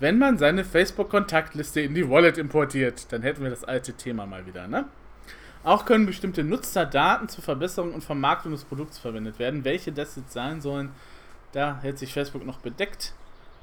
[0.00, 3.12] wenn man seine Facebook-Kontaktliste in die Wallet importiert.
[3.12, 4.86] Dann hätten wir das alte Thema mal wieder, ne?
[5.64, 9.64] Auch können bestimmte Nutzerdaten zur Verbesserung und Vermarktung des Produkts verwendet werden.
[9.64, 10.90] Welche das jetzt sein sollen,
[11.52, 13.14] da hält sich Facebook noch bedeckt.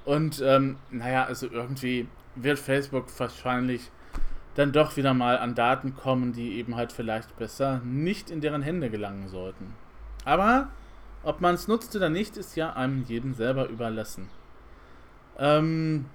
[0.03, 3.91] Und ähm, naja, also irgendwie wird Facebook wahrscheinlich
[4.55, 8.63] dann doch wieder mal an Daten kommen, die eben halt vielleicht besser nicht in deren
[8.63, 9.75] Hände gelangen sollten.
[10.25, 10.69] Aber
[11.23, 14.29] ob man es nutzt oder nicht, ist ja einem jedem selber überlassen.
[15.37, 16.05] Ähm,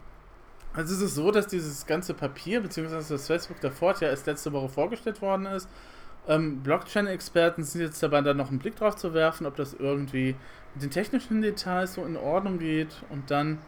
[0.77, 4.53] also es ist so, dass dieses ganze Papier, beziehungsweise das Facebook Fort ja erst letzte
[4.53, 5.69] Woche vorgestellt worden ist.
[6.29, 10.37] Ähm, Blockchain-Experten sind jetzt dabei, da noch einen Blick drauf zu werfen, ob das irgendwie
[10.75, 13.59] mit den technischen Details so in Ordnung geht und dann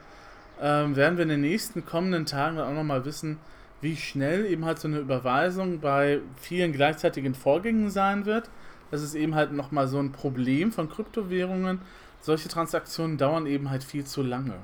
[0.60, 3.38] ähm, werden wir in den nächsten kommenden Tagen dann auch nochmal wissen,
[3.80, 8.50] wie schnell eben halt so eine Überweisung bei vielen gleichzeitigen Vorgängen sein wird.
[8.90, 11.80] Das ist eben halt nochmal so ein Problem von Kryptowährungen.
[12.20, 14.56] Solche Transaktionen dauern eben halt viel zu lange.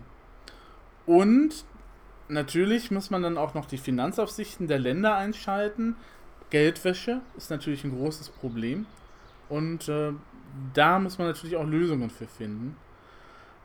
[1.06, 1.64] Und
[2.28, 5.96] natürlich muss man dann auch noch die Finanzaufsichten der Länder einschalten.
[6.50, 8.86] Geldwäsche ist natürlich ein großes Problem.
[9.48, 10.12] Und äh,
[10.72, 12.76] da muss man natürlich auch Lösungen für finden.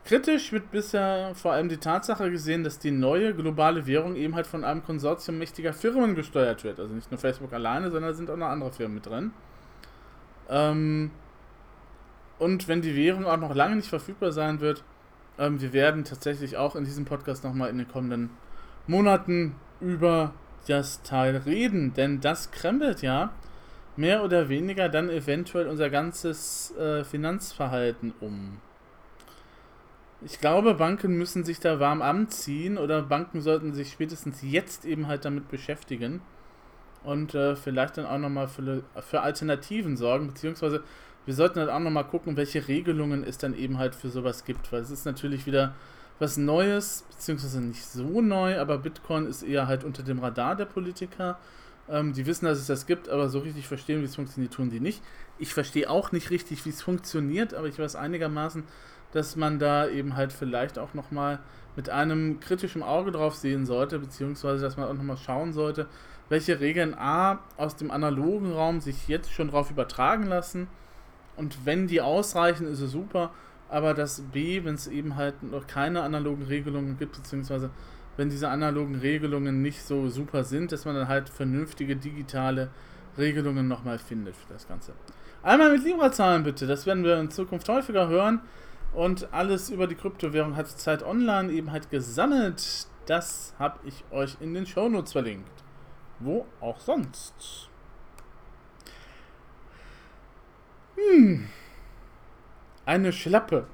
[0.04, 4.46] Kritisch wird bisher vor allem die Tatsache gesehen, dass die neue globale Währung eben halt
[4.46, 6.80] von einem Konsortium mächtiger Firmen gesteuert wird.
[6.80, 9.32] Also nicht nur Facebook alleine, sondern sind auch noch andere Firmen mit drin.
[10.48, 11.10] Ähm,
[12.38, 14.82] und wenn die Währung auch noch lange nicht verfügbar sein wird,
[15.38, 18.30] ähm, wir werden tatsächlich auch in diesem Podcast nochmal in den kommenden
[18.86, 20.34] Monaten über
[20.66, 23.32] das Teil reden, denn das krempelt ja
[23.96, 28.58] mehr oder weniger dann eventuell unser ganzes äh, Finanzverhalten um.
[30.22, 35.06] Ich glaube, Banken müssen sich da warm anziehen oder Banken sollten sich spätestens jetzt eben
[35.06, 36.20] halt damit beschäftigen
[37.04, 40.82] und äh, vielleicht dann auch nochmal für, für Alternativen sorgen, beziehungsweise
[41.24, 44.72] wir sollten halt auch nochmal gucken, welche Regelungen es dann eben halt für sowas gibt,
[44.72, 45.74] weil es ist natürlich wieder
[46.20, 50.66] was Neues, beziehungsweise nicht so neu, aber Bitcoin ist eher halt unter dem Radar der
[50.66, 51.38] Politiker.
[51.88, 54.70] Ähm, die wissen, dass es das gibt, aber so richtig verstehen, wie es funktioniert, tun
[54.70, 55.02] die nicht.
[55.38, 58.64] Ich verstehe auch nicht richtig, wie es funktioniert, aber ich weiß einigermaßen,
[59.12, 61.40] dass man da eben halt vielleicht auch nochmal
[61.74, 65.88] mit einem kritischen Auge drauf sehen sollte, beziehungsweise dass man auch nochmal schauen sollte,
[66.28, 70.68] welche Regeln A aus dem analogen Raum sich jetzt schon drauf übertragen lassen
[71.36, 73.30] und wenn die ausreichen, ist es super,
[73.70, 77.70] aber das B, wenn es eben halt noch keine analogen Regelungen gibt, beziehungsweise
[78.16, 82.70] wenn diese analogen Regelungen nicht so super sind, dass man dann halt vernünftige digitale
[83.16, 84.92] Regelungen nochmal findet für das Ganze.
[85.42, 88.40] Einmal mit Libra-Zahlen bitte, das werden wir in Zukunft häufiger hören.
[88.92, 92.88] Und alles über die Kryptowährung hat Zeit Online eben halt gesammelt.
[93.06, 95.48] Das habe ich euch in den Shownotes verlinkt.
[96.18, 97.68] Wo auch sonst.
[100.96, 101.48] Hm.
[102.86, 103.66] Eine Schlappe.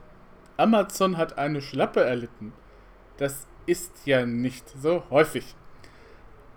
[0.56, 2.52] Amazon hat eine Schlappe erlitten.
[3.18, 5.54] Das ist ja nicht so häufig.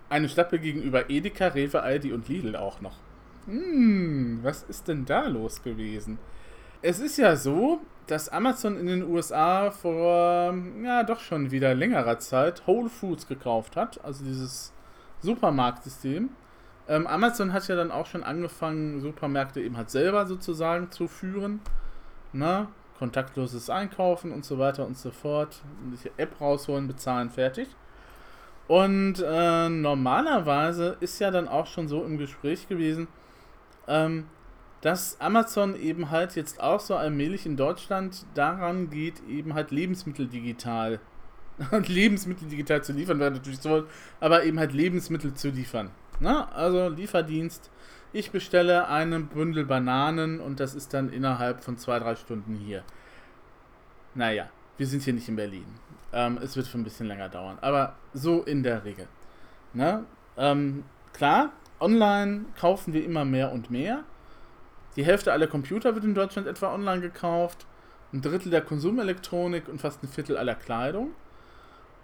[0.10, 2.98] Eine Schlappe gegenüber Edeka, Rewe, Aldi und Lidl auch noch.
[3.46, 6.18] Hm, was ist denn da los gewesen?
[6.82, 12.20] Es ist ja so, dass Amazon in den USA vor, ja, doch schon wieder längerer
[12.20, 14.74] Zeit Whole Foods gekauft hat, also dieses
[15.22, 16.30] Supermarktsystem.
[16.88, 21.60] Ähm, Amazon hat ja dann auch schon angefangen, Supermärkte eben halt selber sozusagen zu führen.
[22.34, 22.68] Ne?
[23.00, 25.62] kontaktloses Einkaufen und so weiter und so fort.
[25.92, 27.70] Sich App rausholen, bezahlen, fertig.
[28.68, 33.08] Und äh, normalerweise ist ja dann auch schon so im Gespräch gewesen,
[33.88, 34.28] ähm,
[34.82, 40.28] dass Amazon eben halt jetzt auch so allmählich in Deutschland daran geht, eben halt Lebensmittel
[40.28, 41.00] digital,
[41.72, 43.86] Lebensmittel digital zu liefern, wäre natürlich so,
[44.20, 45.90] aber eben halt Lebensmittel zu liefern.
[46.20, 46.52] Ne?
[46.54, 47.72] also Lieferdienst.
[48.12, 52.84] Ich bestelle einen Bündel Bananen und das ist dann innerhalb von zwei, drei Stunden hier.
[54.16, 55.66] Naja, wir sind hier nicht in Berlin.
[56.12, 59.08] Ähm, es wird für ein bisschen länger dauern, aber so in der Regel.
[59.74, 60.06] Ne?
[60.40, 64.04] ähm, klar, online kaufen wir immer mehr und mehr.
[64.96, 67.68] Die Hälfte aller Computer wird in Deutschland etwa online gekauft,
[68.12, 71.12] ein Drittel der Konsumelektronik und fast ein Viertel aller Kleidung.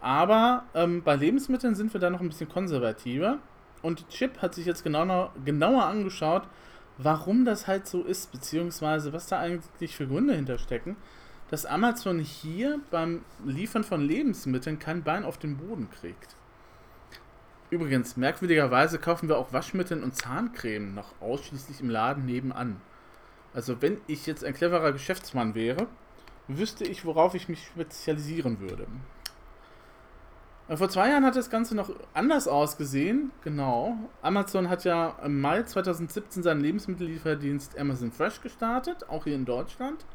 [0.01, 3.39] Aber ähm, bei Lebensmitteln sind wir da noch ein bisschen konservativer.
[3.86, 6.48] Und Chip hat sich jetzt genauer, genauer angeschaut,
[6.98, 10.95] warum das halt so ist, beziehungsweise was da eigentlich für Gründe hinterstecken,
[11.52, 16.36] dass Amazon hier beim Liefern von Lebensmitteln kein Bein auf den Boden kriegt.
[17.69, 22.82] Übrigens, merkwürdigerweise kaufen wir auch Waschmittel und Zahncreme noch ausschließlich im Laden nebenan.
[23.54, 25.86] Also wenn ich jetzt ein cleverer Geschäftsmann wäre,
[26.48, 28.88] wüsste ich, worauf ich mich spezialisieren würde.
[30.67, 33.32] Äh, vor zwei Jahren hat das Ganze noch anders ausgesehen.
[33.43, 33.97] Genau.
[34.21, 40.06] Amazon hat ja im Mai 2017 seinen Lebensmittellieferdienst Amazon Fresh gestartet, auch hier in Deutschland.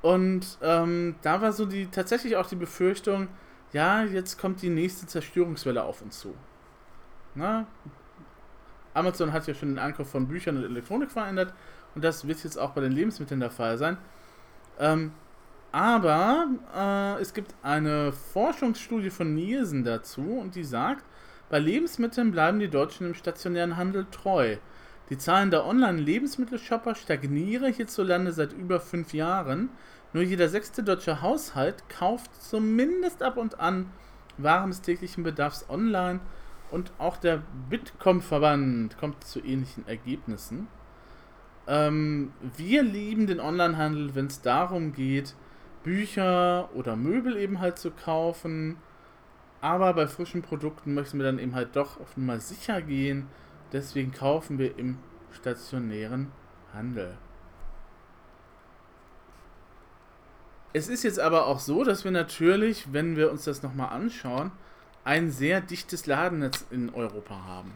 [0.00, 3.28] Und ähm, da war so die tatsächlich auch die Befürchtung,
[3.72, 6.34] ja, jetzt kommt die nächste Zerstörungswelle auf uns zu.
[7.34, 7.66] Na?
[8.94, 11.52] Amazon hat ja schon den Ankauf von Büchern und Elektronik verändert
[11.94, 13.98] und das wird jetzt auch bei den Lebensmitteln der Fall sein.
[14.78, 15.12] Ähm,
[15.72, 21.04] aber äh, es gibt eine Forschungsstudie von Nielsen dazu und die sagt,
[21.50, 24.56] bei Lebensmitteln bleiben die Deutschen im stationären Handel treu.
[25.10, 29.70] Die Zahlen der Online-Lebensmittelshopper stagnieren hierzulande seit über fünf Jahren.
[30.12, 33.90] Nur jeder sechste deutsche Haushalt kauft zumindest ab und an
[34.36, 36.20] Waren des täglichen Bedarfs online
[36.70, 40.68] und auch der Bitkom-Verband kommt zu ähnlichen Ergebnissen.
[41.66, 45.34] Ähm, wir lieben den Onlinehandel, wenn es darum geht,
[45.82, 48.76] Bücher oder Möbel eben halt zu kaufen.
[49.60, 53.26] Aber bei frischen Produkten möchten wir dann eben halt doch auf Nummer sicher gehen.
[53.72, 54.98] Deswegen kaufen wir im
[55.32, 56.30] stationären
[56.72, 57.16] Handel.
[60.72, 64.52] Es ist jetzt aber auch so, dass wir natürlich, wenn wir uns das nochmal anschauen,
[65.04, 67.72] ein sehr dichtes Ladennetz in Europa haben.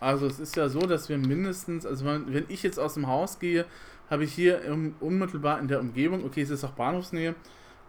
[0.00, 3.40] Also es ist ja so, dass wir mindestens, also wenn ich jetzt aus dem Haus
[3.40, 3.66] gehe,
[4.10, 7.34] habe ich hier im, unmittelbar in der Umgebung, okay, es ist auch Bahnhofsnähe,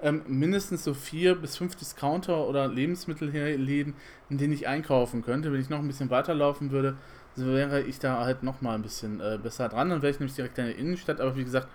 [0.02, 3.94] ähm, mindestens so vier bis fünf Discounter oder Lebensmittelläden,
[4.30, 5.52] in denen ich einkaufen könnte.
[5.52, 6.96] Wenn ich noch ein bisschen weiterlaufen würde,
[7.36, 9.90] so wäre ich da halt nochmal ein bisschen äh, besser dran.
[9.90, 11.20] Dann wäre ich nämlich direkt in der Innenstadt.
[11.20, 11.68] Aber wie gesagt,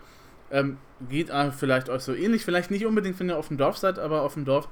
[0.50, 0.78] ähm,
[1.08, 2.44] geht vielleicht euch so ähnlich.
[2.44, 4.68] Vielleicht nicht unbedingt, wenn ihr auf dem Dorf seid, aber auf dem Dorf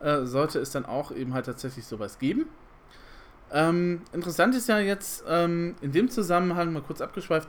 [0.00, 2.46] äh, sollte es dann auch eben halt tatsächlich sowas geben.
[3.52, 7.48] Ähm, interessant ist ja jetzt ähm, in dem Zusammenhang, mal kurz abgeschweift,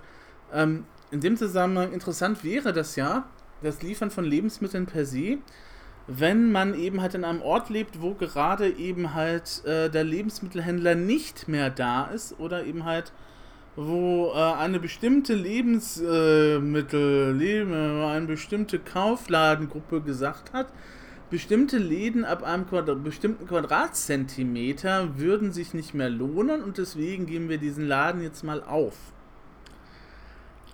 [0.54, 3.26] ähm, in dem Zusammenhang interessant wäre das ja,
[3.62, 5.38] das Liefern von Lebensmitteln per se,
[6.08, 10.96] wenn man eben halt in einem Ort lebt, wo gerade eben halt äh, der Lebensmittelhändler
[10.96, 13.12] nicht mehr da ist oder eben halt
[13.78, 20.68] wo äh, eine bestimmte Lebensmittel, Leben, eine bestimmte Kaufladengruppe gesagt hat,
[21.30, 27.50] bestimmte Läden ab einem Quadrat, bestimmten Quadratzentimeter würden sich nicht mehr lohnen und deswegen geben
[27.50, 28.96] wir diesen Laden jetzt mal auf.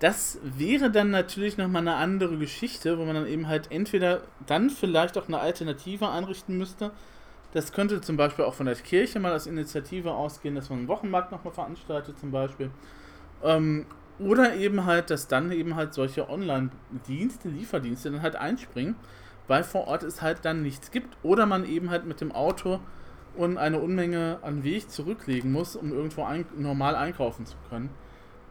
[0.04, 4.68] Das wäre dann natürlich nochmal eine andere Geschichte, wo man dann eben halt entweder dann
[4.68, 6.90] vielleicht auch eine Alternative einrichten müsste.
[7.54, 10.88] Das könnte zum Beispiel auch von der Kirche mal als Initiative ausgehen, dass man einen
[10.88, 12.70] Wochenmarkt nochmal veranstaltet zum Beispiel.
[13.42, 13.86] Ähm,
[14.18, 18.96] oder eben halt, dass dann eben halt solche Online-Dienste, Lieferdienste dann halt einspringen
[19.46, 22.80] weil vor Ort es halt dann nichts gibt oder man eben halt mit dem Auto
[23.36, 27.90] und eine Unmenge an Weg zurücklegen muss, um irgendwo ein, normal einkaufen zu können.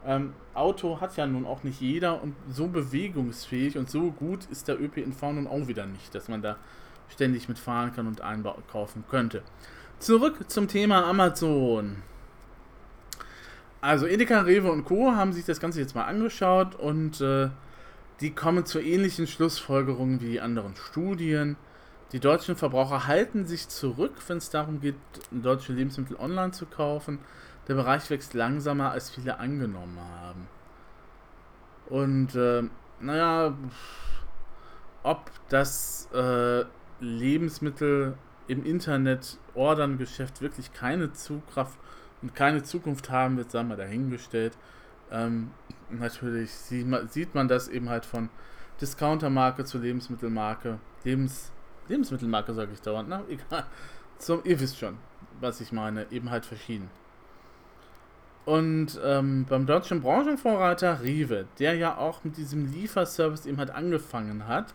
[0.05, 4.67] Ähm, Auto hat ja nun auch nicht jeder und so bewegungsfähig und so gut ist
[4.67, 6.57] der ÖPNV nun auch wieder nicht, dass man da
[7.09, 9.43] ständig mitfahren kann und einkaufen könnte.
[9.99, 11.97] Zurück zum Thema Amazon.
[13.81, 15.11] Also Edeka, Rewe und Co.
[15.13, 17.49] haben sich das Ganze jetzt mal angeschaut und äh,
[18.21, 21.57] die kommen zu ähnlichen Schlussfolgerungen wie die anderen Studien.
[22.13, 24.95] Die deutschen Verbraucher halten sich zurück, wenn es darum geht,
[25.31, 27.19] deutsche Lebensmittel online zu kaufen.
[27.67, 30.47] Der Bereich wächst langsamer, als viele angenommen haben.
[31.87, 32.63] Und äh,
[32.99, 33.53] naja,
[35.03, 36.65] ob das äh,
[36.99, 41.77] Lebensmittel im Internet ordern Geschäft wirklich keine Zugkraft
[42.21, 44.57] und keine Zukunft haben wird, sagen wir dahingestellt.
[45.11, 45.51] Ähm,
[45.89, 48.29] natürlich sieht man, das eben halt von
[48.81, 50.79] Discountermarke zu Lebensmittelmarke.
[51.03, 51.51] Lebens,
[51.87, 53.23] Lebensmittelmarke sage ich dauernd, ne?
[53.29, 53.65] Egal.
[54.17, 54.97] Zum, ihr wisst schon,
[55.39, 56.09] was ich meine.
[56.11, 56.89] Eben halt verschieden.
[58.45, 64.47] Und ähm, beim deutschen Branchenvorreiter Rive, der ja auch mit diesem Lieferservice eben halt angefangen
[64.47, 64.73] hat,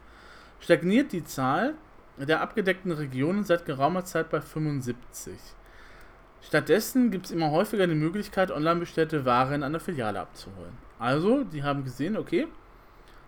[0.61, 1.75] stagniert die Zahl
[2.17, 5.35] der abgedeckten Regionen seit geraumer Zeit bei 75.
[6.41, 10.73] Stattdessen gibt es immer häufiger die Möglichkeit, online bestellte Ware in einer Filiale abzuholen.
[10.99, 12.49] Also, die haben gesehen, okay,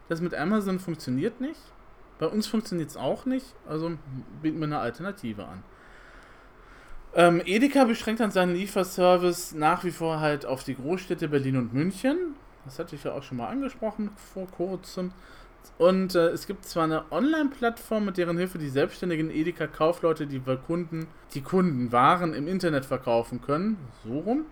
[0.09, 1.61] das mit Amazon funktioniert nicht.
[2.19, 3.93] Bei uns funktioniert es auch nicht, also
[4.43, 5.63] bieten wir eine Alternative an.
[7.15, 11.75] Ähm, Edeka beschränkt dann seinen Lieferservice nach wie vor halt auf die Großstädte Berlin und
[11.75, 12.35] München.
[12.65, 15.13] Das hatte ich ja auch schon mal angesprochen vor kurzem.
[15.79, 21.07] Und äh, es gibt zwar eine Online-Plattform, mit deren Hilfe die selbstständigen Edeka-Kaufleute die Kunden,
[21.35, 24.45] die Kunden Waren im Internet verkaufen können, so rum,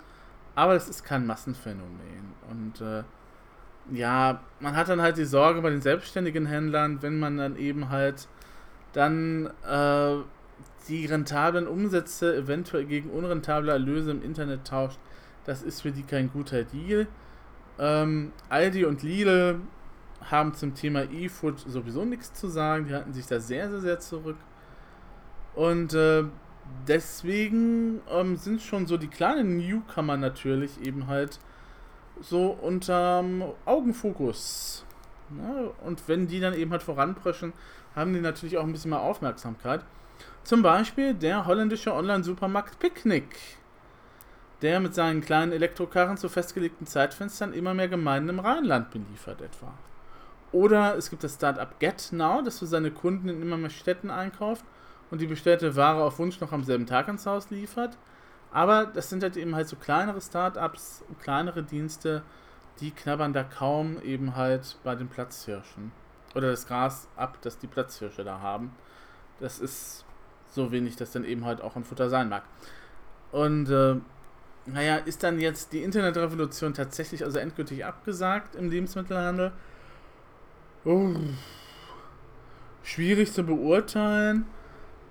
[0.54, 2.34] aber das ist kein Massenphänomen.
[2.50, 3.04] Und äh,
[3.90, 7.90] ja, man hat dann halt die Sorge bei den selbstständigen Händlern, wenn man dann eben
[7.90, 8.26] halt
[8.92, 10.16] dann äh,
[10.88, 14.98] die rentablen Umsätze eventuell gegen unrentable Erlöse im Internet tauscht,
[15.44, 17.06] das ist für die kein guter Deal.
[17.78, 19.60] Ähm, Aldi und Lidl
[20.30, 22.86] haben zum Thema E-Food sowieso nichts zu sagen.
[22.86, 24.36] Die halten sich da sehr, sehr, sehr zurück.
[25.54, 26.24] Und äh,
[26.86, 31.38] deswegen ähm, sind schon so die kleinen Newcomer natürlich eben halt
[32.20, 34.84] so unterm Augenfokus.
[35.36, 37.52] Ja, und wenn die dann eben halt voranpreschen,
[37.94, 39.84] haben die natürlich auch ein bisschen mehr Aufmerksamkeit.
[40.48, 43.37] Zum Beispiel der holländische Online-Supermarkt Picnic,
[44.62, 49.74] der mit seinen kleinen Elektrokarren zu festgelegten Zeitfenstern immer mehr Gemeinden im Rheinland beliefert etwa.
[50.50, 54.64] Oder es gibt das Startup GetNow, das für seine Kunden in immer mehr Städten einkauft
[55.11, 57.98] und die bestellte Ware auf Wunsch noch am selben Tag ins Haus liefert.
[58.50, 62.22] Aber das sind halt eben halt so kleinere Startups, kleinere Dienste,
[62.80, 65.92] die knabbern da kaum eben halt bei den Platzhirschen.
[66.34, 68.72] Oder das Gras ab, das die Platzhirsche da haben.
[69.40, 70.06] Das ist
[70.50, 72.42] so wenig, dass dann eben halt auch ein Futter sein mag.
[73.32, 73.96] Und äh,
[74.66, 79.52] naja, ist dann jetzt die Internetrevolution tatsächlich also endgültig abgesagt im Lebensmittelhandel?
[80.84, 81.11] Oh,
[82.82, 84.46] schwierig zu beurteilen.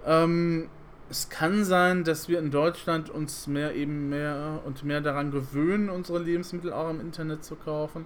[0.06, 0.70] Ähm,
[1.10, 5.90] es kann sein, dass wir in Deutschland uns mehr eben mehr und mehr daran gewöhnen,
[5.90, 8.06] unsere Lebensmittel auch im Internet zu kaufen.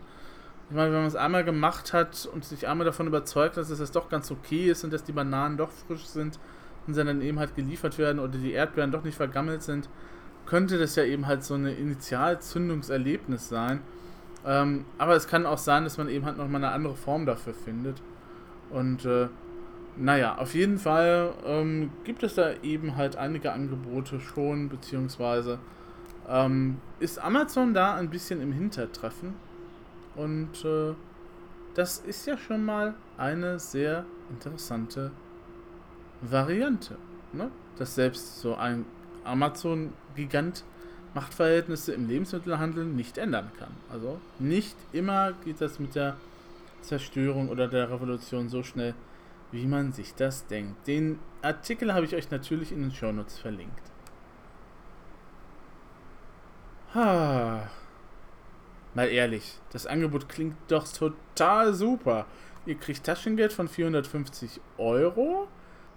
[0.70, 3.91] Ich meine, wenn man es einmal gemacht hat und sich einmal davon überzeugt, dass es
[3.91, 6.39] doch ganz okay ist und dass die Bananen doch frisch sind
[6.88, 9.89] dann eben halt geliefert werden oder die Erdbeeren doch nicht vergammelt sind,
[10.46, 13.82] könnte das ja eben halt so ein Initialzündungserlebnis sein.
[14.46, 17.54] Ähm, aber es kann auch sein, dass man eben halt nochmal eine andere Form dafür
[17.54, 18.02] findet.
[18.71, 19.27] Und äh,
[19.98, 25.60] naja, auf jeden Fall ähm, gibt es da eben halt einige Angebote schon, beziehungsweise
[26.27, 29.36] ähm, ist Amazon da ein bisschen im Hintertreffen.
[30.15, 30.94] Und äh,
[31.75, 35.12] das ist ja schon mal eine sehr interessante
[36.22, 36.98] Variante.
[37.34, 37.52] Ne?
[37.78, 38.86] Dass selbst so ein
[39.24, 40.63] Amazon-Gigant
[41.13, 43.76] Machtverhältnisse im Lebensmittelhandel nicht ändern kann.
[43.92, 46.15] Also nicht immer geht das mit der
[46.82, 48.96] Zerstörung oder der Revolution so schnell,
[49.52, 50.88] wie man sich das denkt.
[50.88, 53.92] Den Artikel habe ich euch natürlich in den Shownotes verlinkt.
[56.94, 57.69] Ha.
[58.94, 62.26] Mal ehrlich, das Angebot klingt doch total super.
[62.65, 65.48] Ihr kriegt Taschengeld von 450 Euro.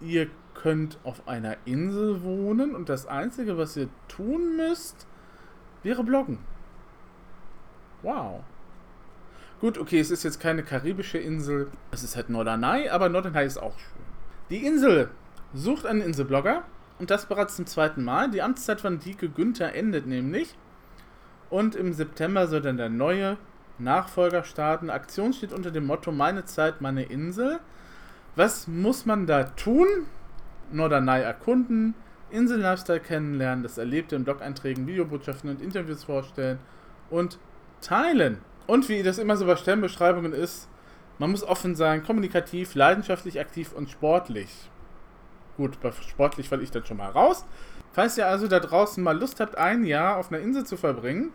[0.05, 5.07] Ihr könnt auf einer Insel wohnen und das Einzige, was ihr tun müsst,
[5.83, 6.39] wäre bloggen.
[8.03, 8.43] Wow.
[9.61, 11.71] Gut, okay, es ist jetzt keine karibische Insel.
[11.91, 14.03] Es ist halt Norderney, aber Norderney ist auch schön.
[14.51, 15.09] Die Insel
[15.55, 16.65] sucht einen Inselblogger
[16.99, 18.31] und das bereits zum zweiten Mal.
[18.31, 20.55] Die Amtszeit von Dieke Günther endet nämlich.
[21.49, 23.39] Und im September soll dann der neue
[23.79, 24.91] Nachfolger starten.
[24.91, 27.59] Aktion steht unter dem Motto Meine Zeit, meine Insel.
[28.37, 29.87] Was muss man da tun?
[30.73, 31.95] Norderney erkunden,
[32.31, 36.59] Insel-Lifestyle kennenlernen, das Erlebte in Blog-Einträgen, Videobotschaften und Interviews vorstellen
[37.11, 37.39] und
[37.81, 38.39] teilen.
[38.67, 40.69] Und wie das immer so bei Stellenbeschreibungen ist,
[41.19, 44.51] man muss offen sein, kommunikativ, leidenschaftlich, aktiv und sportlich.
[45.57, 47.45] Gut, bei sportlich falle ich dann schon mal raus.
[47.93, 51.31] Falls ihr also da draußen mal Lust habt, ein Jahr auf einer Insel zu verbringen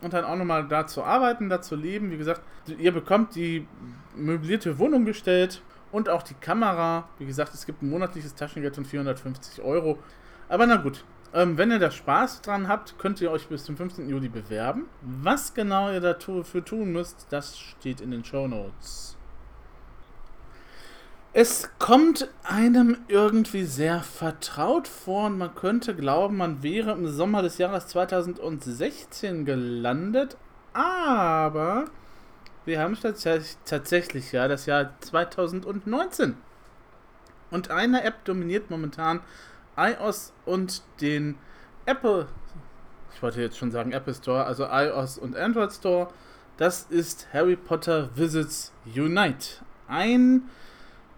[0.00, 2.40] und dann auch nochmal da zu arbeiten, da zu leben, wie gesagt,
[2.78, 3.66] ihr bekommt die
[4.16, 5.60] möblierte Wohnung gestellt
[5.92, 7.08] und auch die Kamera.
[7.18, 9.98] Wie gesagt, es gibt ein monatliches Taschengeld von 450 Euro.
[10.48, 13.76] Aber na gut, ähm, wenn ihr da Spaß dran habt, könnt ihr euch bis zum
[13.76, 14.08] 15.
[14.08, 14.86] Juli bewerben.
[15.02, 19.16] Was genau ihr dafür tun müsst, das steht in den Show Notes.
[21.32, 27.42] Es kommt einem irgendwie sehr vertraut vor und man könnte glauben, man wäre im Sommer
[27.42, 30.36] des Jahres 2016 gelandet,
[30.72, 31.84] aber
[32.64, 32.96] wir haben
[33.64, 36.36] tatsächlich ja das Jahr 2019.
[37.50, 39.20] Und eine App dominiert momentan
[39.76, 41.36] iOS und den
[41.86, 42.28] Apple,
[43.14, 46.08] ich wollte jetzt schon sagen Apple Store, also iOS und Android Store.
[46.56, 49.64] Das ist Harry Potter Visits Unite.
[49.88, 50.42] Ein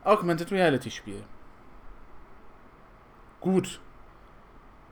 [0.05, 1.22] Augmented Reality Spiel.
[3.40, 3.80] Gut.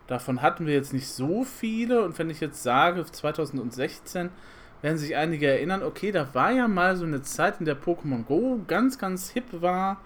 [0.09, 4.31] Davon hatten wir jetzt nicht so viele und wenn ich jetzt sage 2016,
[4.83, 8.25] werden sich einige erinnern, okay, da war ja mal so eine Zeit, in der Pokémon
[8.25, 10.01] Go ganz, ganz hip war.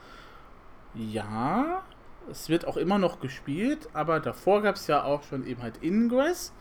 [0.95, 1.83] Ja,
[2.31, 5.83] es wird auch immer noch gespielt, aber davor gab es ja auch schon eben halt
[5.83, 6.53] Ingress.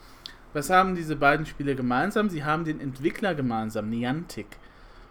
[0.53, 2.29] Was haben diese beiden Spiele gemeinsam?
[2.29, 4.47] Sie haben den Entwickler gemeinsam, Niantic.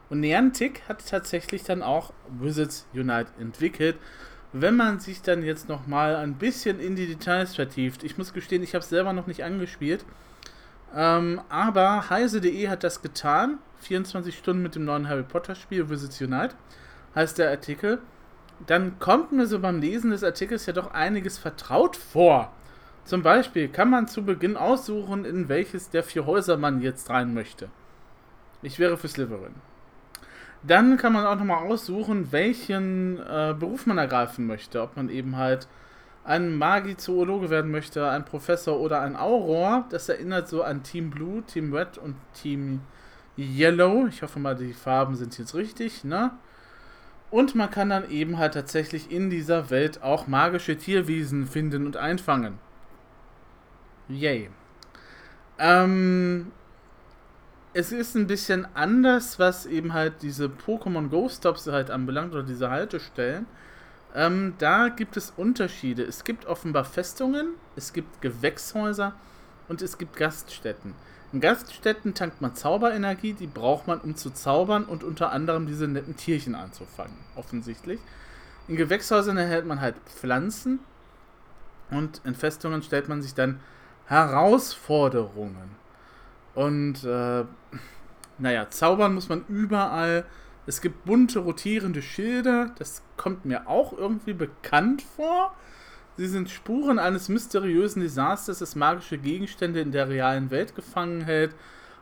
[0.08, 3.96] Und Niantic hat tatsächlich dann auch Wizards Unite entwickelt.
[4.52, 8.62] Wenn man sich dann jetzt nochmal ein bisschen in die Details vertieft, ich muss gestehen,
[8.62, 10.04] ich habe es selber noch nicht angespielt,
[10.94, 13.58] ähm, aber heise.de hat das getan.
[13.80, 16.54] 24 Stunden mit dem neuen Harry Potter Spiel Wizards Unite
[17.14, 17.98] heißt der Artikel.
[18.66, 22.52] Dann kommt mir so beim Lesen des Artikels ja doch einiges vertraut vor.
[23.04, 27.34] Zum Beispiel kann man zu Beginn aussuchen, in welches der vier Häuser man jetzt rein
[27.34, 27.68] möchte.
[28.62, 29.54] Ich wäre für Slytherin.
[30.62, 34.80] Dann kann man auch nochmal aussuchen, welchen äh, Beruf man ergreifen möchte.
[34.80, 35.66] Ob man eben halt
[36.24, 39.86] ein Magizoologe werden möchte, ein Professor oder ein Auror.
[39.90, 42.80] Das erinnert so an Team Blue, Team Red und Team
[43.36, 44.06] Yellow.
[44.06, 46.32] Ich hoffe mal, die Farben sind jetzt richtig, ne?
[47.30, 51.96] Und man kann dann eben halt tatsächlich in dieser Welt auch magische Tierwesen finden und
[51.96, 52.58] einfangen.
[54.08, 54.50] Yay.
[55.58, 56.52] Ähm,
[57.72, 62.42] es ist ein bisschen anders, was eben halt diese Pokémon Go Stops halt anbelangt oder
[62.42, 63.46] diese Haltestellen.
[64.14, 66.02] Ähm, da gibt es Unterschiede.
[66.02, 69.14] Es gibt offenbar Festungen, es gibt Gewächshäuser
[69.68, 70.94] und es gibt Gaststätten.
[71.32, 75.88] In Gaststätten tankt man Zauberenergie, die braucht man, um zu zaubern und unter anderem diese
[75.88, 78.00] netten Tierchen anzufangen, offensichtlich.
[78.68, 80.80] In Gewächshäusern erhält man halt Pflanzen
[81.90, 83.60] und in Festungen stellt man sich dann
[84.06, 85.70] Herausforderungen.
[86.54, 87.44] Und äh,
[88.38, 90.26] naja, zaubern muss man überall.
[90.66, 95.54] Es gibt bunte rotierende Schilder, das kommt mir auch irgendwie bekannt vor.
[96.16, 101.54] Sie sind Spuren eines mysteriösen Desasters, das magische Gegenstände in der realen Welt gefangen hält.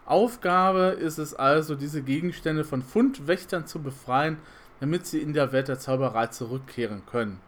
[0.04, 4.38] Aufgabe ist es also, diese Gegenstände von Fundwächtern zu befreien,
[4.80, 7.40] damit sie in der Welt der Zauberei zurückkehren können.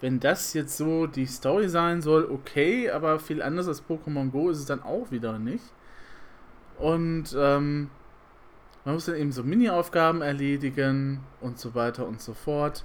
[0.00, 4.48] Wenn das jetzt so die Story sein soll, okay, aber viel anders als Pokémon Go
[4.48, 5.64] ist es dann auch wieder nicht.
[6.78, 7.90] Und ähm,
[8.84, 12.84] man muss dann eben so Mini-Aufgaben erledigen und so weiter und so fort.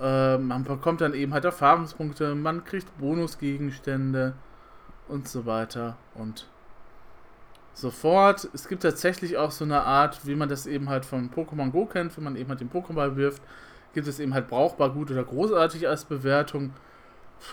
[0.00, 4.34] Äh, man bekommt dann eben halt Erfahrungspunkte, man kriegt Bonusgegenstände
[5.08, 6.46] und so weiter und
[7.74, 8.48] so fort.
[8.54, 11.86] Es gibt tatsächlich auch so eine Art, wie man das eben halt von Pokémon Go
[11.86, 13.42] kennt, wenn man eben halt den Pokéball wirft,
[13.92, 16.72] gibt es eben halt brauchbar, gut oder großartig als Bewertung.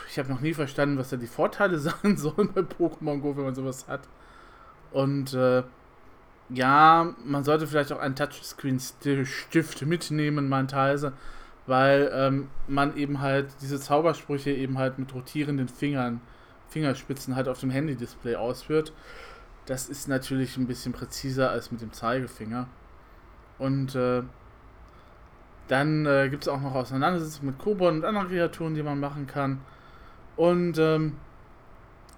[0.10, 3.46] Ich habe noch nie verstanden, was da die Vorteile sein sollen bei Pokémon Go, wenn
[3.46, 4.02] man sowas hat.
[4.92, 5.64] Und äh,
[6.50, 11.14] ja, man sollte vielleicht auch einen Touchscreen-Stift mitnehmen, meinteilweise,
[11.66, 16.22] weil ähm, man eben halt diese Zaubersprüche eben halt mit rotierenden Fingern,
[16.70, 18.94] Fingerspitzen halt auf dem Handy-Display ausführt.
[19.66, 22.68] das ist natürlich ein bisschen präziser als mit dem Zeigefinger.
[23.60, 24.24] Und äh,
[25.68, 29.28] dann äh, gibt es auch noch Auseinandersetzungen mit Kobolden und anderen Kreaturen, die man machen
[29.28, 29.60] kann.
[30.38, 31.18] Und ähm,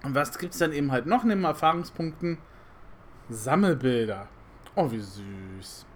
[0.02, 2.38] was gibt es dann eben halt noch neben Erfahrungspunkten?
[3.30, 4.28] Sammelbilder.
[4.74, 5.86] Oh, wie süß.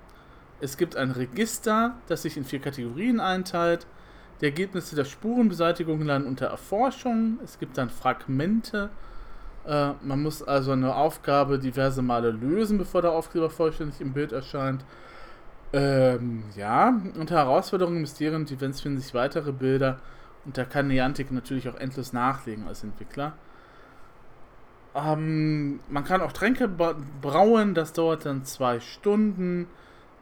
[0.60, 3.86] Es gibt ein Register, das sich in vier Kategorien einteilt.
[4.40, 7.38] Die Ergebnisse der Spurenbeseitigung landen unter Erforschung.
[7.44, 8.90] Es gibt dann Fragmente.
[9.66, 14.32] Äh, man muss also eine Aufgabe diverse Male lösen, bevor der Aufkleber vollständig im Bild
[14.32, 14.84] erscheint.
[15.72, 19.98] Ähm, ja, unter Herausforderungen, Mysterien und Events finden sich weitere Bilder.
[20.44, 23.32] Und da kann Niantic natürlich auch endlos nachlegen als Entwickler.
[24.94, 29.66] Ähm, man kann auch Tränke brauen, das dauert dann zwei Stunden.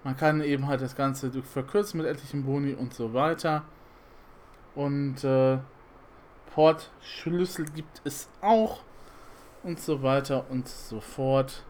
[0.04, 3.64] Man kann eben halt das Ganze verkürzen mit etlichen Boni und so weiter.
[4.74, 5.58] Und äh,
[6.54, 8.80] Portschlüssel gibt es auch
[9.62, 11.64] und so weiter und so fort.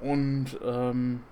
[0.00, 1.22] Und ähm,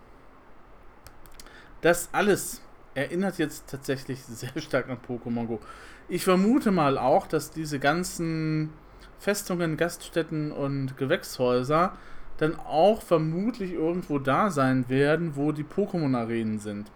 [1.80, 2.60] das alles
[2.94, 5.60] erinnert jetzt tatsächlich sehr stark an Pokémon Go.
[6.08, 8.72] Ich vermute mal auch, dass diese ganzen
[9.18, 11.92] Festungen, Gaststätten und Gewächshäuser
[12.38, 16.90] dann auch vermutlich irgendwo da sein werden, wo die Pokémon-Arenen sind.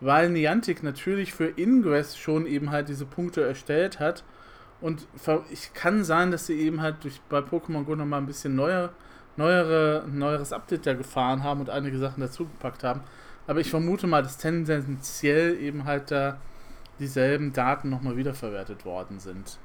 [0.00, 4.24] Weil Niantic natürlich für Ingress schon eben halt diese Punkte erstellt hat.
[4.80, 5.06] Und
[5.50, 8.90] ich kann sein, dass sie eben halt durch, bei Pokémon Go nochmal ein bisschen neuer,
[9.36, 13.02] neuere, neueres Update da gefahren haben und einige Sachen dazugepackt haben.
[13.46, 16.38] Aber ich vermute mal, dass tendenziell eben halt da
[16.98, 19.58] dieselben Daten nochmal wiederverwertet worden sind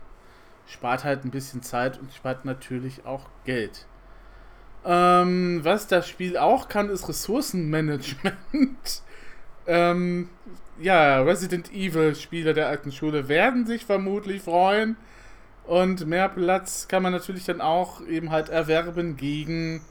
[0.70, 3.88] spart halt ein bisschen Zeit und spart natürlich auch Geld.
[4.86, 8.36] Ähm, was das Spiel auch kann, ist Ressourcenmanagement.
[9.68, 10.30] ähm,
[10.80, 14.96] ja, Resident Evil Spieler der alten Schule werden sich vermutlich freuen.
[15.66, 19.82] Und mehr Platz kann man natürlich dann auch eben halt erwerben gegen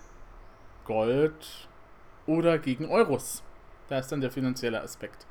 [0.84, 1.68] Gold
[2.26, 3.42] oder gegen Euros.
[3.88, 5.26] Da ist dann der finanzielle Aspekt.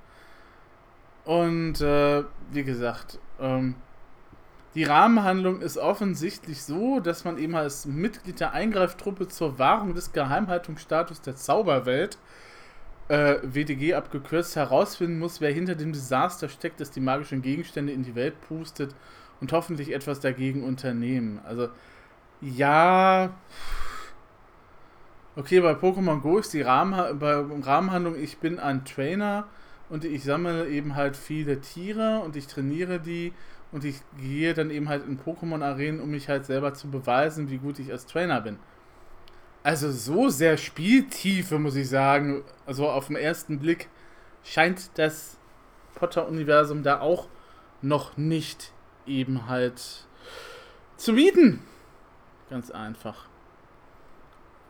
[1.25, 3.75] Und äh, wie gesagt, ähm,
[4.75, 10.11] die Rahmenhandlung ist offensichtlich so, dass man eben als Mitglied der Eingreiftruppe zur Wahrung des
[10.11, 12.17] Geheimhaltungsstatus der Zauberwelt,
[13.07, 18.03] äh, WDG abgekürzt, herausfinden muss, wer hinter dem Desaster steckt, das die magischen Gegenstände in
[18.03, 18.93] die Welt pustet
[19.39, 21.39] und hoffentlich etwas dagegen unternehmen.
[21.45, 21.69] Also,
[22.41, 23.31] ja.
[25.35, 29.45] Okay, bei Pokémon Go ist die Rahmen, bei Rahmenhandlung, ich bin ein Trainer
[29.89, 33.33] und ich sammle eben halt viele Tiere und ich trainiere die
[33.71, 37.57] und ich gehe dann eben halt in Pokémon-Arenen, um mich halt selber zu beweisen, wie
[37.57, 38.57] gut ich als Trainer bin.
[39.63, 42.43] Also so sehr Spieltiefe, muss ich sagen.
[42.65, 43.89] Also auf den ersten Blick
[44.43, 45.37] scheint das
[45.95, 47.27] Potter-Universum da auch
[47.81, 48.71] noch nicht
[49.05, 50.05] eben halt
[50.95, 51.61] zu bieten.
[52.49, 53.27] Ganz einfach.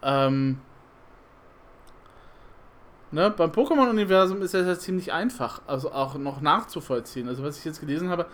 [0.02, 0.60] Ähm,
[3.12, 7.28] ne, beim Pokémon-Universum ist das ja ziemlich einfach, also auch noch nachzuvollziehen.
[7.28, 8.26] Also was ich jetzt gelesen habe,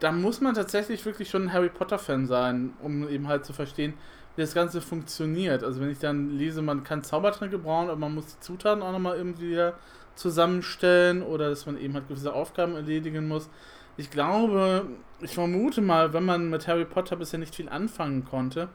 [0.00, 3.94] da muss man tatsächlich wirklich schon ein Harry Potter-Fan sein, um eben halt zu verstehen,
[4.36, 5.64] wie das Ganze funktioniert.
[5.64, 8.92] Also wenn ich dann lese, man kann Zaubertränke brauen, aber man muss die Zutaten auch
[8.92, 9.72] nochmal irgendwie
[10.14, 13.48] zusammenstellen oder dass man eben halt gewisse Aufgaben erledigen muss.
[13.96, 14.86] Ich glaube,
[15.20, 18.68] ich vermute mal, wenn man mit Harry Potter bisher nicht viel anfangen konnte,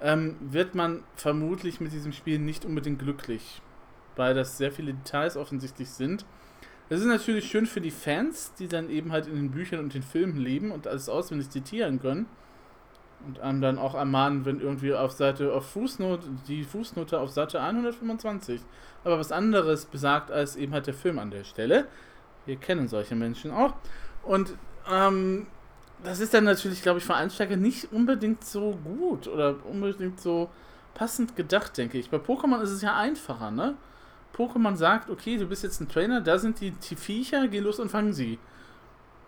[0.00, 3.60] ähm, wird man vermutlich mit diesem Spiel nicht unbedingt glücklich,
[4.16, 6.24] weil das sehr viele Details offensichtlich sind.
[6.90, 9.94] Das ist natürlich schön für die Fans, die dann eben halt in den Büchern und
[9.94, 12.26] den Filmen leben und alles auswendig zitieren können.
[13.26, 17.60] Und einem dann auch ermahnen, wenn irgendwie auf Seite, auf Fußnote, die Fußnote auf Seite
[17.62, 18.60] 125
[19.04, 21.86] aber was anderes besagt als eben halt der Film an der Stelle.
[22.46, 23.74] Wir kennen solche Menschen auch.
[24.22, 24.54] Und
[24.90, 25.46] ähm,
[26.02, 30.50] das ist dann natürlich, glaube ich, für Einsteiger nicht unbedingt so gut oder unbedingt so
[30.94, 32.10] passend gedacht, denke ich.
[32.10, 33.76] Bei Pokémon ist es ja einfacher, ne?
[34.36, 37.80] Pokémon sagt, okay, du bist jetzt ein Trainer, da sind die, die Viecher, geh los
[37.80, 38.38] und fang sie.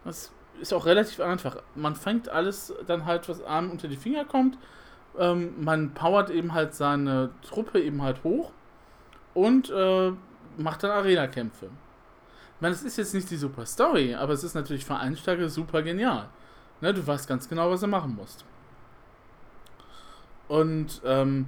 [0.05, 1.57] Das ist auch relativ einfach.
[1.75, 4.59] Man fängt alles dann halt, was einem unter die Finger kommt.
[5.19, 8.53] Ähm, man powert eben halt seine Truppe eben halt hoch
[9.35, 10.13] und äh,
[10.57, 11.67] macht dann Arena-Kämpfe.
[11.67, 15.49] Ich meine, es ist jetzt nicht die super Story, aber es ist natürlich für Einsteiger
[15.49, 16.29] super genial.
[16.81, 18.45] Ne, du weißt ganz genau, was du machen musst.
[20.49, 21.47] Und ähm,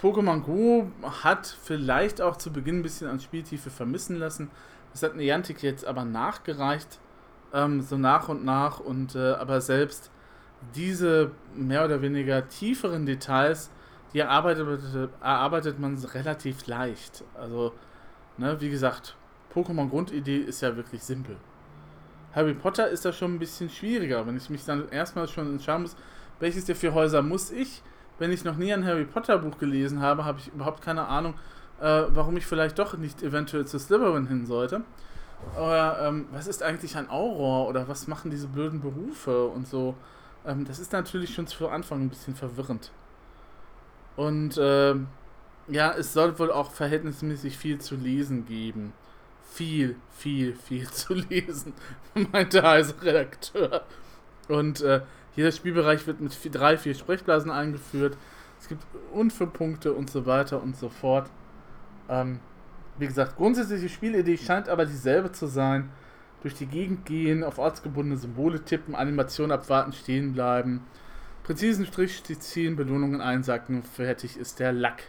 [0.00, 0.90] Pokémon Go
[1.24, 4.50] hat vielleicht auch zu Beginn ein bisschen an Spieltiefe vermissen lassen.
[4.92, 7.00] Das hat Niantic jetzt aber nachgereicht,
[7.52, 8.78] ähm, so nach und nach.
[8.78, 10.10] Und äh, aber selbst
[10.74, 13.70] diese mehr oder weniger tieferen Details,
[14.12, 17.24] die erarbeitet, erarbeitet man relativ leicht.
[17.34, 17.72] Also,
[18.36, 19.16] ne, wie gesagt,
[19.52, 21.36] Pokémon Grundidee ist ja wirklich simpel.
[22.34, 25.82] Harry Potter ist da schon ein bisschen schwieriger, wenn ich mich dann erstmal schon entscheiden
[25.82, 25.96] muss,
[26.38, 27.82] welches der vier Häuser muss ich,
[28.18, 31.34] wenn ich noch nie ein Harry Potter Buch gelesen habe, habe ich überhaupt keine Ahnung,
[31.80, 34.82] äh, warum ich vielleicht doch nicht eventuell zu Slytherin hin sollte.
[35.56, 39.94] Oder ähm, was ist eigentlich ein Auror oder was machen diese blöden Berufe und so.
[40.44, 42.90] Ähm, das ist natürlich schon zu Anfang ein bisschen verwirrend.
[44.16, 44.94] Und äh,
[45.68, 48.92] ja, es soll wohl auch verhältnismäßig viel zu lesen geben.
[49.50, 51.72] Viel, viel, viel zu lesen,
[52.32, 53.82] meinte der Redakteur.
[54.48, 55.02] Und äh,
[55.36, 58.16] jeder Spielbereich wird mit vier, drei, vier Sprechblasen eingeführt.
[58.60, 61.30] Es gibt Unfallpunkte und so weiter und so fort.
[62.08, 62.40] Ähm,
[62.98, 65.90] wie gesagt, grundsätzliche Spielidee scheint aber dieselbe zu sein.
[66.42, 70.82] Durch die Gegend gehen, auf ortsgebundene Symbole tippen, Animation abwarten, stehen bleiben,
[71.42, 75.02] präzisen Strich ziehen, Belohnungen einsacken, fertig ist der Lack.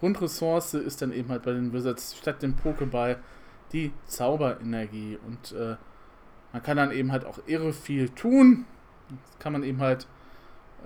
[0.00, 3.16] Grundressource ist dann eben halt bei den Wizards statt dem Pokéball
[3.72, 5.76] die Zauberenergie und äh,
[6.52, 8.64] man kann dann eben halt auch irre viel tun.
[9.10, 10.06] Das kann man eben halt,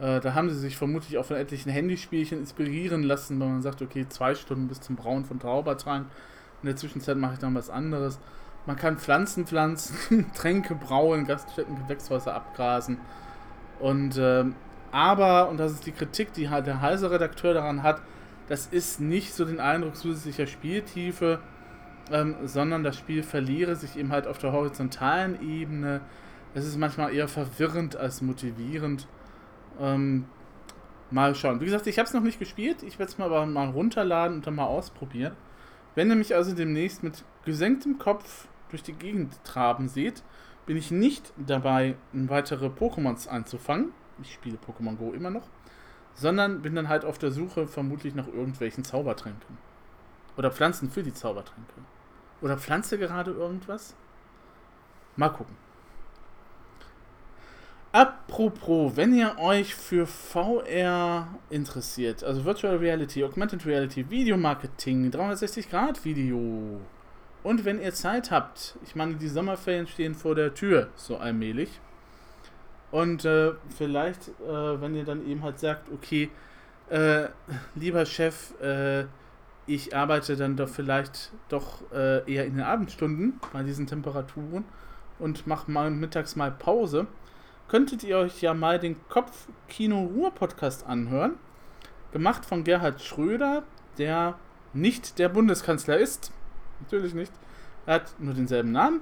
[0.01, 3.83] äh, da haben sie sich vermutlich auch von etlichen Handyspielchen inspirieren lassen, weil man sagt,
[3.83, 6.07] okay, zwei Stunden bis zum Brauen von Zaubertrank.
[6.63, 8.19] In der Zwischenzeit mache ich dann was anderes.
[8.67, 12.99] Man kann Pflanzen pflanzen, Tränke brauen, Gaststätten, Gewächshäuser abgrasen.
[13.81, 14.45] Und äh,
[14.93, 18.03] aber, und das ist die Kritik, die halt der heiße Redakteur daran hat,
[18.49, 21.41] das ist nicht so den Eindruck zusätzlicher Spieltiefe,
[22.11, 26.03] ähm, sondern das Spiel verliere sich eben halt auf der horizontalen Ebene.
[26.55, 29.07] Es ist manchmal eher verwirrend als motivierend.
[29.81, 30.27] Ähm,
[31.11, 31.61] mal schauen.
[31.61, 32.83] Wie gesagt, ich habe es noch nicht gespielt.
[32.83, 35.37] Ich werde es mal, aber mal runterladen und dann mal ausprobieren.
[35.95, 40.23] Wenn ihr mich also demnächst mit gesenktem Kopf durch die Gegend traben seht,
[40.67, 43.93] bin ich nicht dabei, weitere Pokémons einzufangen.
[44.23, 45.49] Ich spiele Pokémon Go immer noch.
[46.15, 49.59] Sondern bin dann halt auf der Suche vermutlich nach irgendwelchen Zaubertränken.
[50.37, 51.75] Oder Pflanzen für die Zaubertränke.
[52.41, 53.95] Oder pflanze gerade irgendwas?
[55.17, 55.57] Mal gucken.
[57.93, 66.81] Apropos, wenn ihr euch für VR interessiert, also Virtual Reality, Augmented Reality, Videomarketing, 360-Grad-Video
[67.43, 71.69] und wenn ihr Zeit habt, ich meine, die Sommerferien stehen vor der Tür, so allmählich.
[72.93, 76.31] Und äh, vielleicht, äh, wenn ihr dann eben halt sagt, okay,
[76.89, 77.29] äh,
[77.75, 79.05] lieber Chef, äh,
[79.67, 84.65] ich arbeite dann doch vielleicht doch äh, eher in den Abendstunden bei diesen Temperaturen
[85.19, 87.07] und mache mal mittags mal Pause,
[87.73, 91.37] könntet ihr euch ja mal den Kopf-Kino-Ruhr-Podcast anhören.
[92.13, 93.63] Gemacht von Gerhard Schröder,
[93.97, 94.39] der
[94.75, 96.33] nicht der Bundeskanzler ist.
[96.81, 97.33] Natürlich nicht.
[97.87, 99.01] Er hat nur denselben Namen.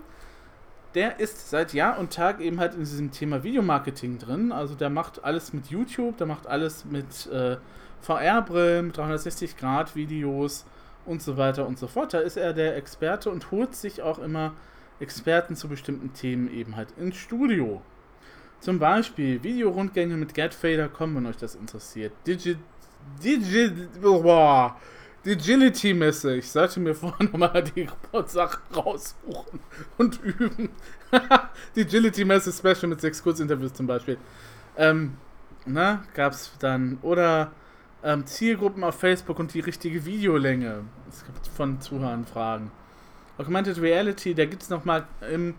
[0.95, 4.53] Der ist seit Jahr und Tag eben halt in diesem Thema Videomarketing drin.
[4.53, 7.57] Also der macht alles mit YouTube, der macht alles mit äh,
[8.03, 10.64] VR-Brillen, 360-Grad-Videos
[11.07, 12.14] und so weiter und so fort.
[12.14, 14.53] Da ist er der Experte und holt sich auch immer
[15.01, 17.83] Experten zu bestimmten Themen eben halt ins Studio.
[18.61, 22.13] Zum Beispiel Videorundgänge mit GetFader.com, wenn euch das interessiert.
[22.27, 22.57] Digi
[23.23, 24.77] Digi boah,
[25.25, 26.37] Digility-Messe.
[26.37, 27.89] Ich sollte mir vorher nochmal die
[28.27, 29.61] Sachen raussuchen
[29.99, 30.71] und üben.
[31.77, 34.19] Digility-Messe Special mit sechs Kurzinterviews zum Beispiel.
[34.77, 35.17] Ähm,
[35.67, 36.99] na, gab's dann.
[37.03, 37.53] Oder
[38.03, 40.85] ähm, Zielgruppen auf Facebook und die richtige Videolänge.
[41.09, 42.71] Es gibt von Zuhörern Fragen.
[43.37, 45.55] Augmented Reality, da gibt es nochmal in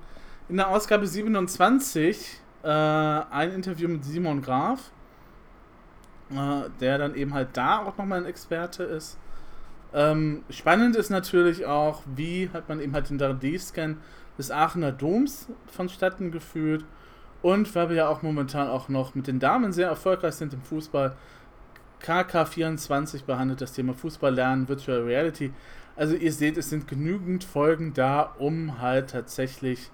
[0.49, 4.91] der Ausgabe 27 äh, ein Interview mit Simon Graf,
[6.31, 9.17] äh, der dann eben halt da auch nochmal ein Experte ist.
[9.93, 13.97] Ähm, spannend ist natürlich auch, wie hat man eben halt den 3D-Scan
[14.37, 16.85] des Aachener Doms vonstatten geführt.
[17.41, 20.61] Und weil wir ja auch momentan auch noch mit den Damen sehr erfolgreich sind im
[20.61, 21.15] Fußball,
[22.03, 25.51] KK24 behandelt das Thema Fußball lernen, Virtual Reality.
[25.95, 29.91] Also ihr seht, es sind genügend Folgen da, um halt tatsächlich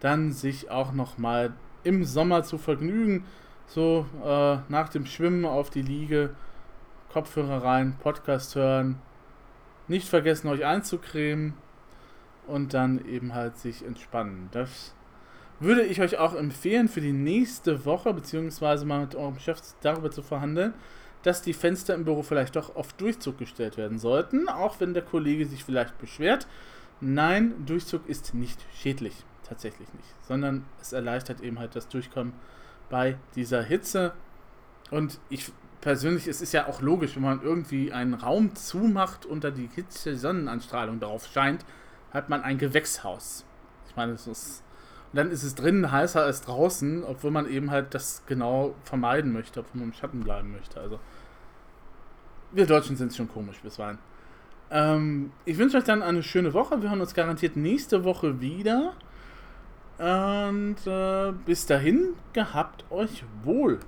[0.00, 1.52] dann sich auch nochmal
[1.84, 3.24] im Sommer zu vergnügen.
[3.66, 6.30] So äh, nach dem Schwimmen auf die Liege,
[7.12, 8.98] Kopfhörer rein, Podcast hören.
[9.86, 11.54] Nicht vergessen, euch einzucremen
[12.46, 14.48] und dann eben halt sich entspannen.
[14.52, 14.94] Das
[15.60, 20.10] würde ich euch auch empfehlen für die nächste Woche, beziehungsweise mal mit eurem Chef darüber
[20.10, 20.74] zu verhandeln
[21.24, 25.02] dass die Fenster im Büro vielleicht doch auf Durchzug gestellt werden sollten, auch wenn der
[25.02, 26.46] Kollege sich vielleicht beschwert.
[27.00, 32.32] Nein, Durchzug ist nicht schädlich, tatsächlich nicht, sondern es erleichtert eben halt das Durchkommen
[32.90, 34.12] bei dieser Hitze.
[34.90, 39.50] Und ich persönlich, es ist ja auch logisch, wenn man irgendwie einen Raum zumacht da
[39.50, 41.64] die Hitze, Sonnenanstrahlung darauf scheint,
[42.12, 43.44] hat man ein Gewächshaus.
[43.88, 44.64] Ich meine, es ist
[45.14, 49.32] und dann ist es drinnen heißer als draußen, obwohl man eben halt das genau vermeiden
[49.32, 50.80] möchte, obwohl man im Schatten bleiben möchte.
[50.80, 50.98] Also
[52.50, 53.98] wir Deutschen sind schon komisch bisweilen.
[54.72, 56.82] Ähm, ich wünsche euch dann eine schöne Woche.
[56.82, 58.94] Wir hören uns garantiert nächste Woche wieder.
[59.98, 63.78] Und äh, bis dahin, gehabt euch wohl.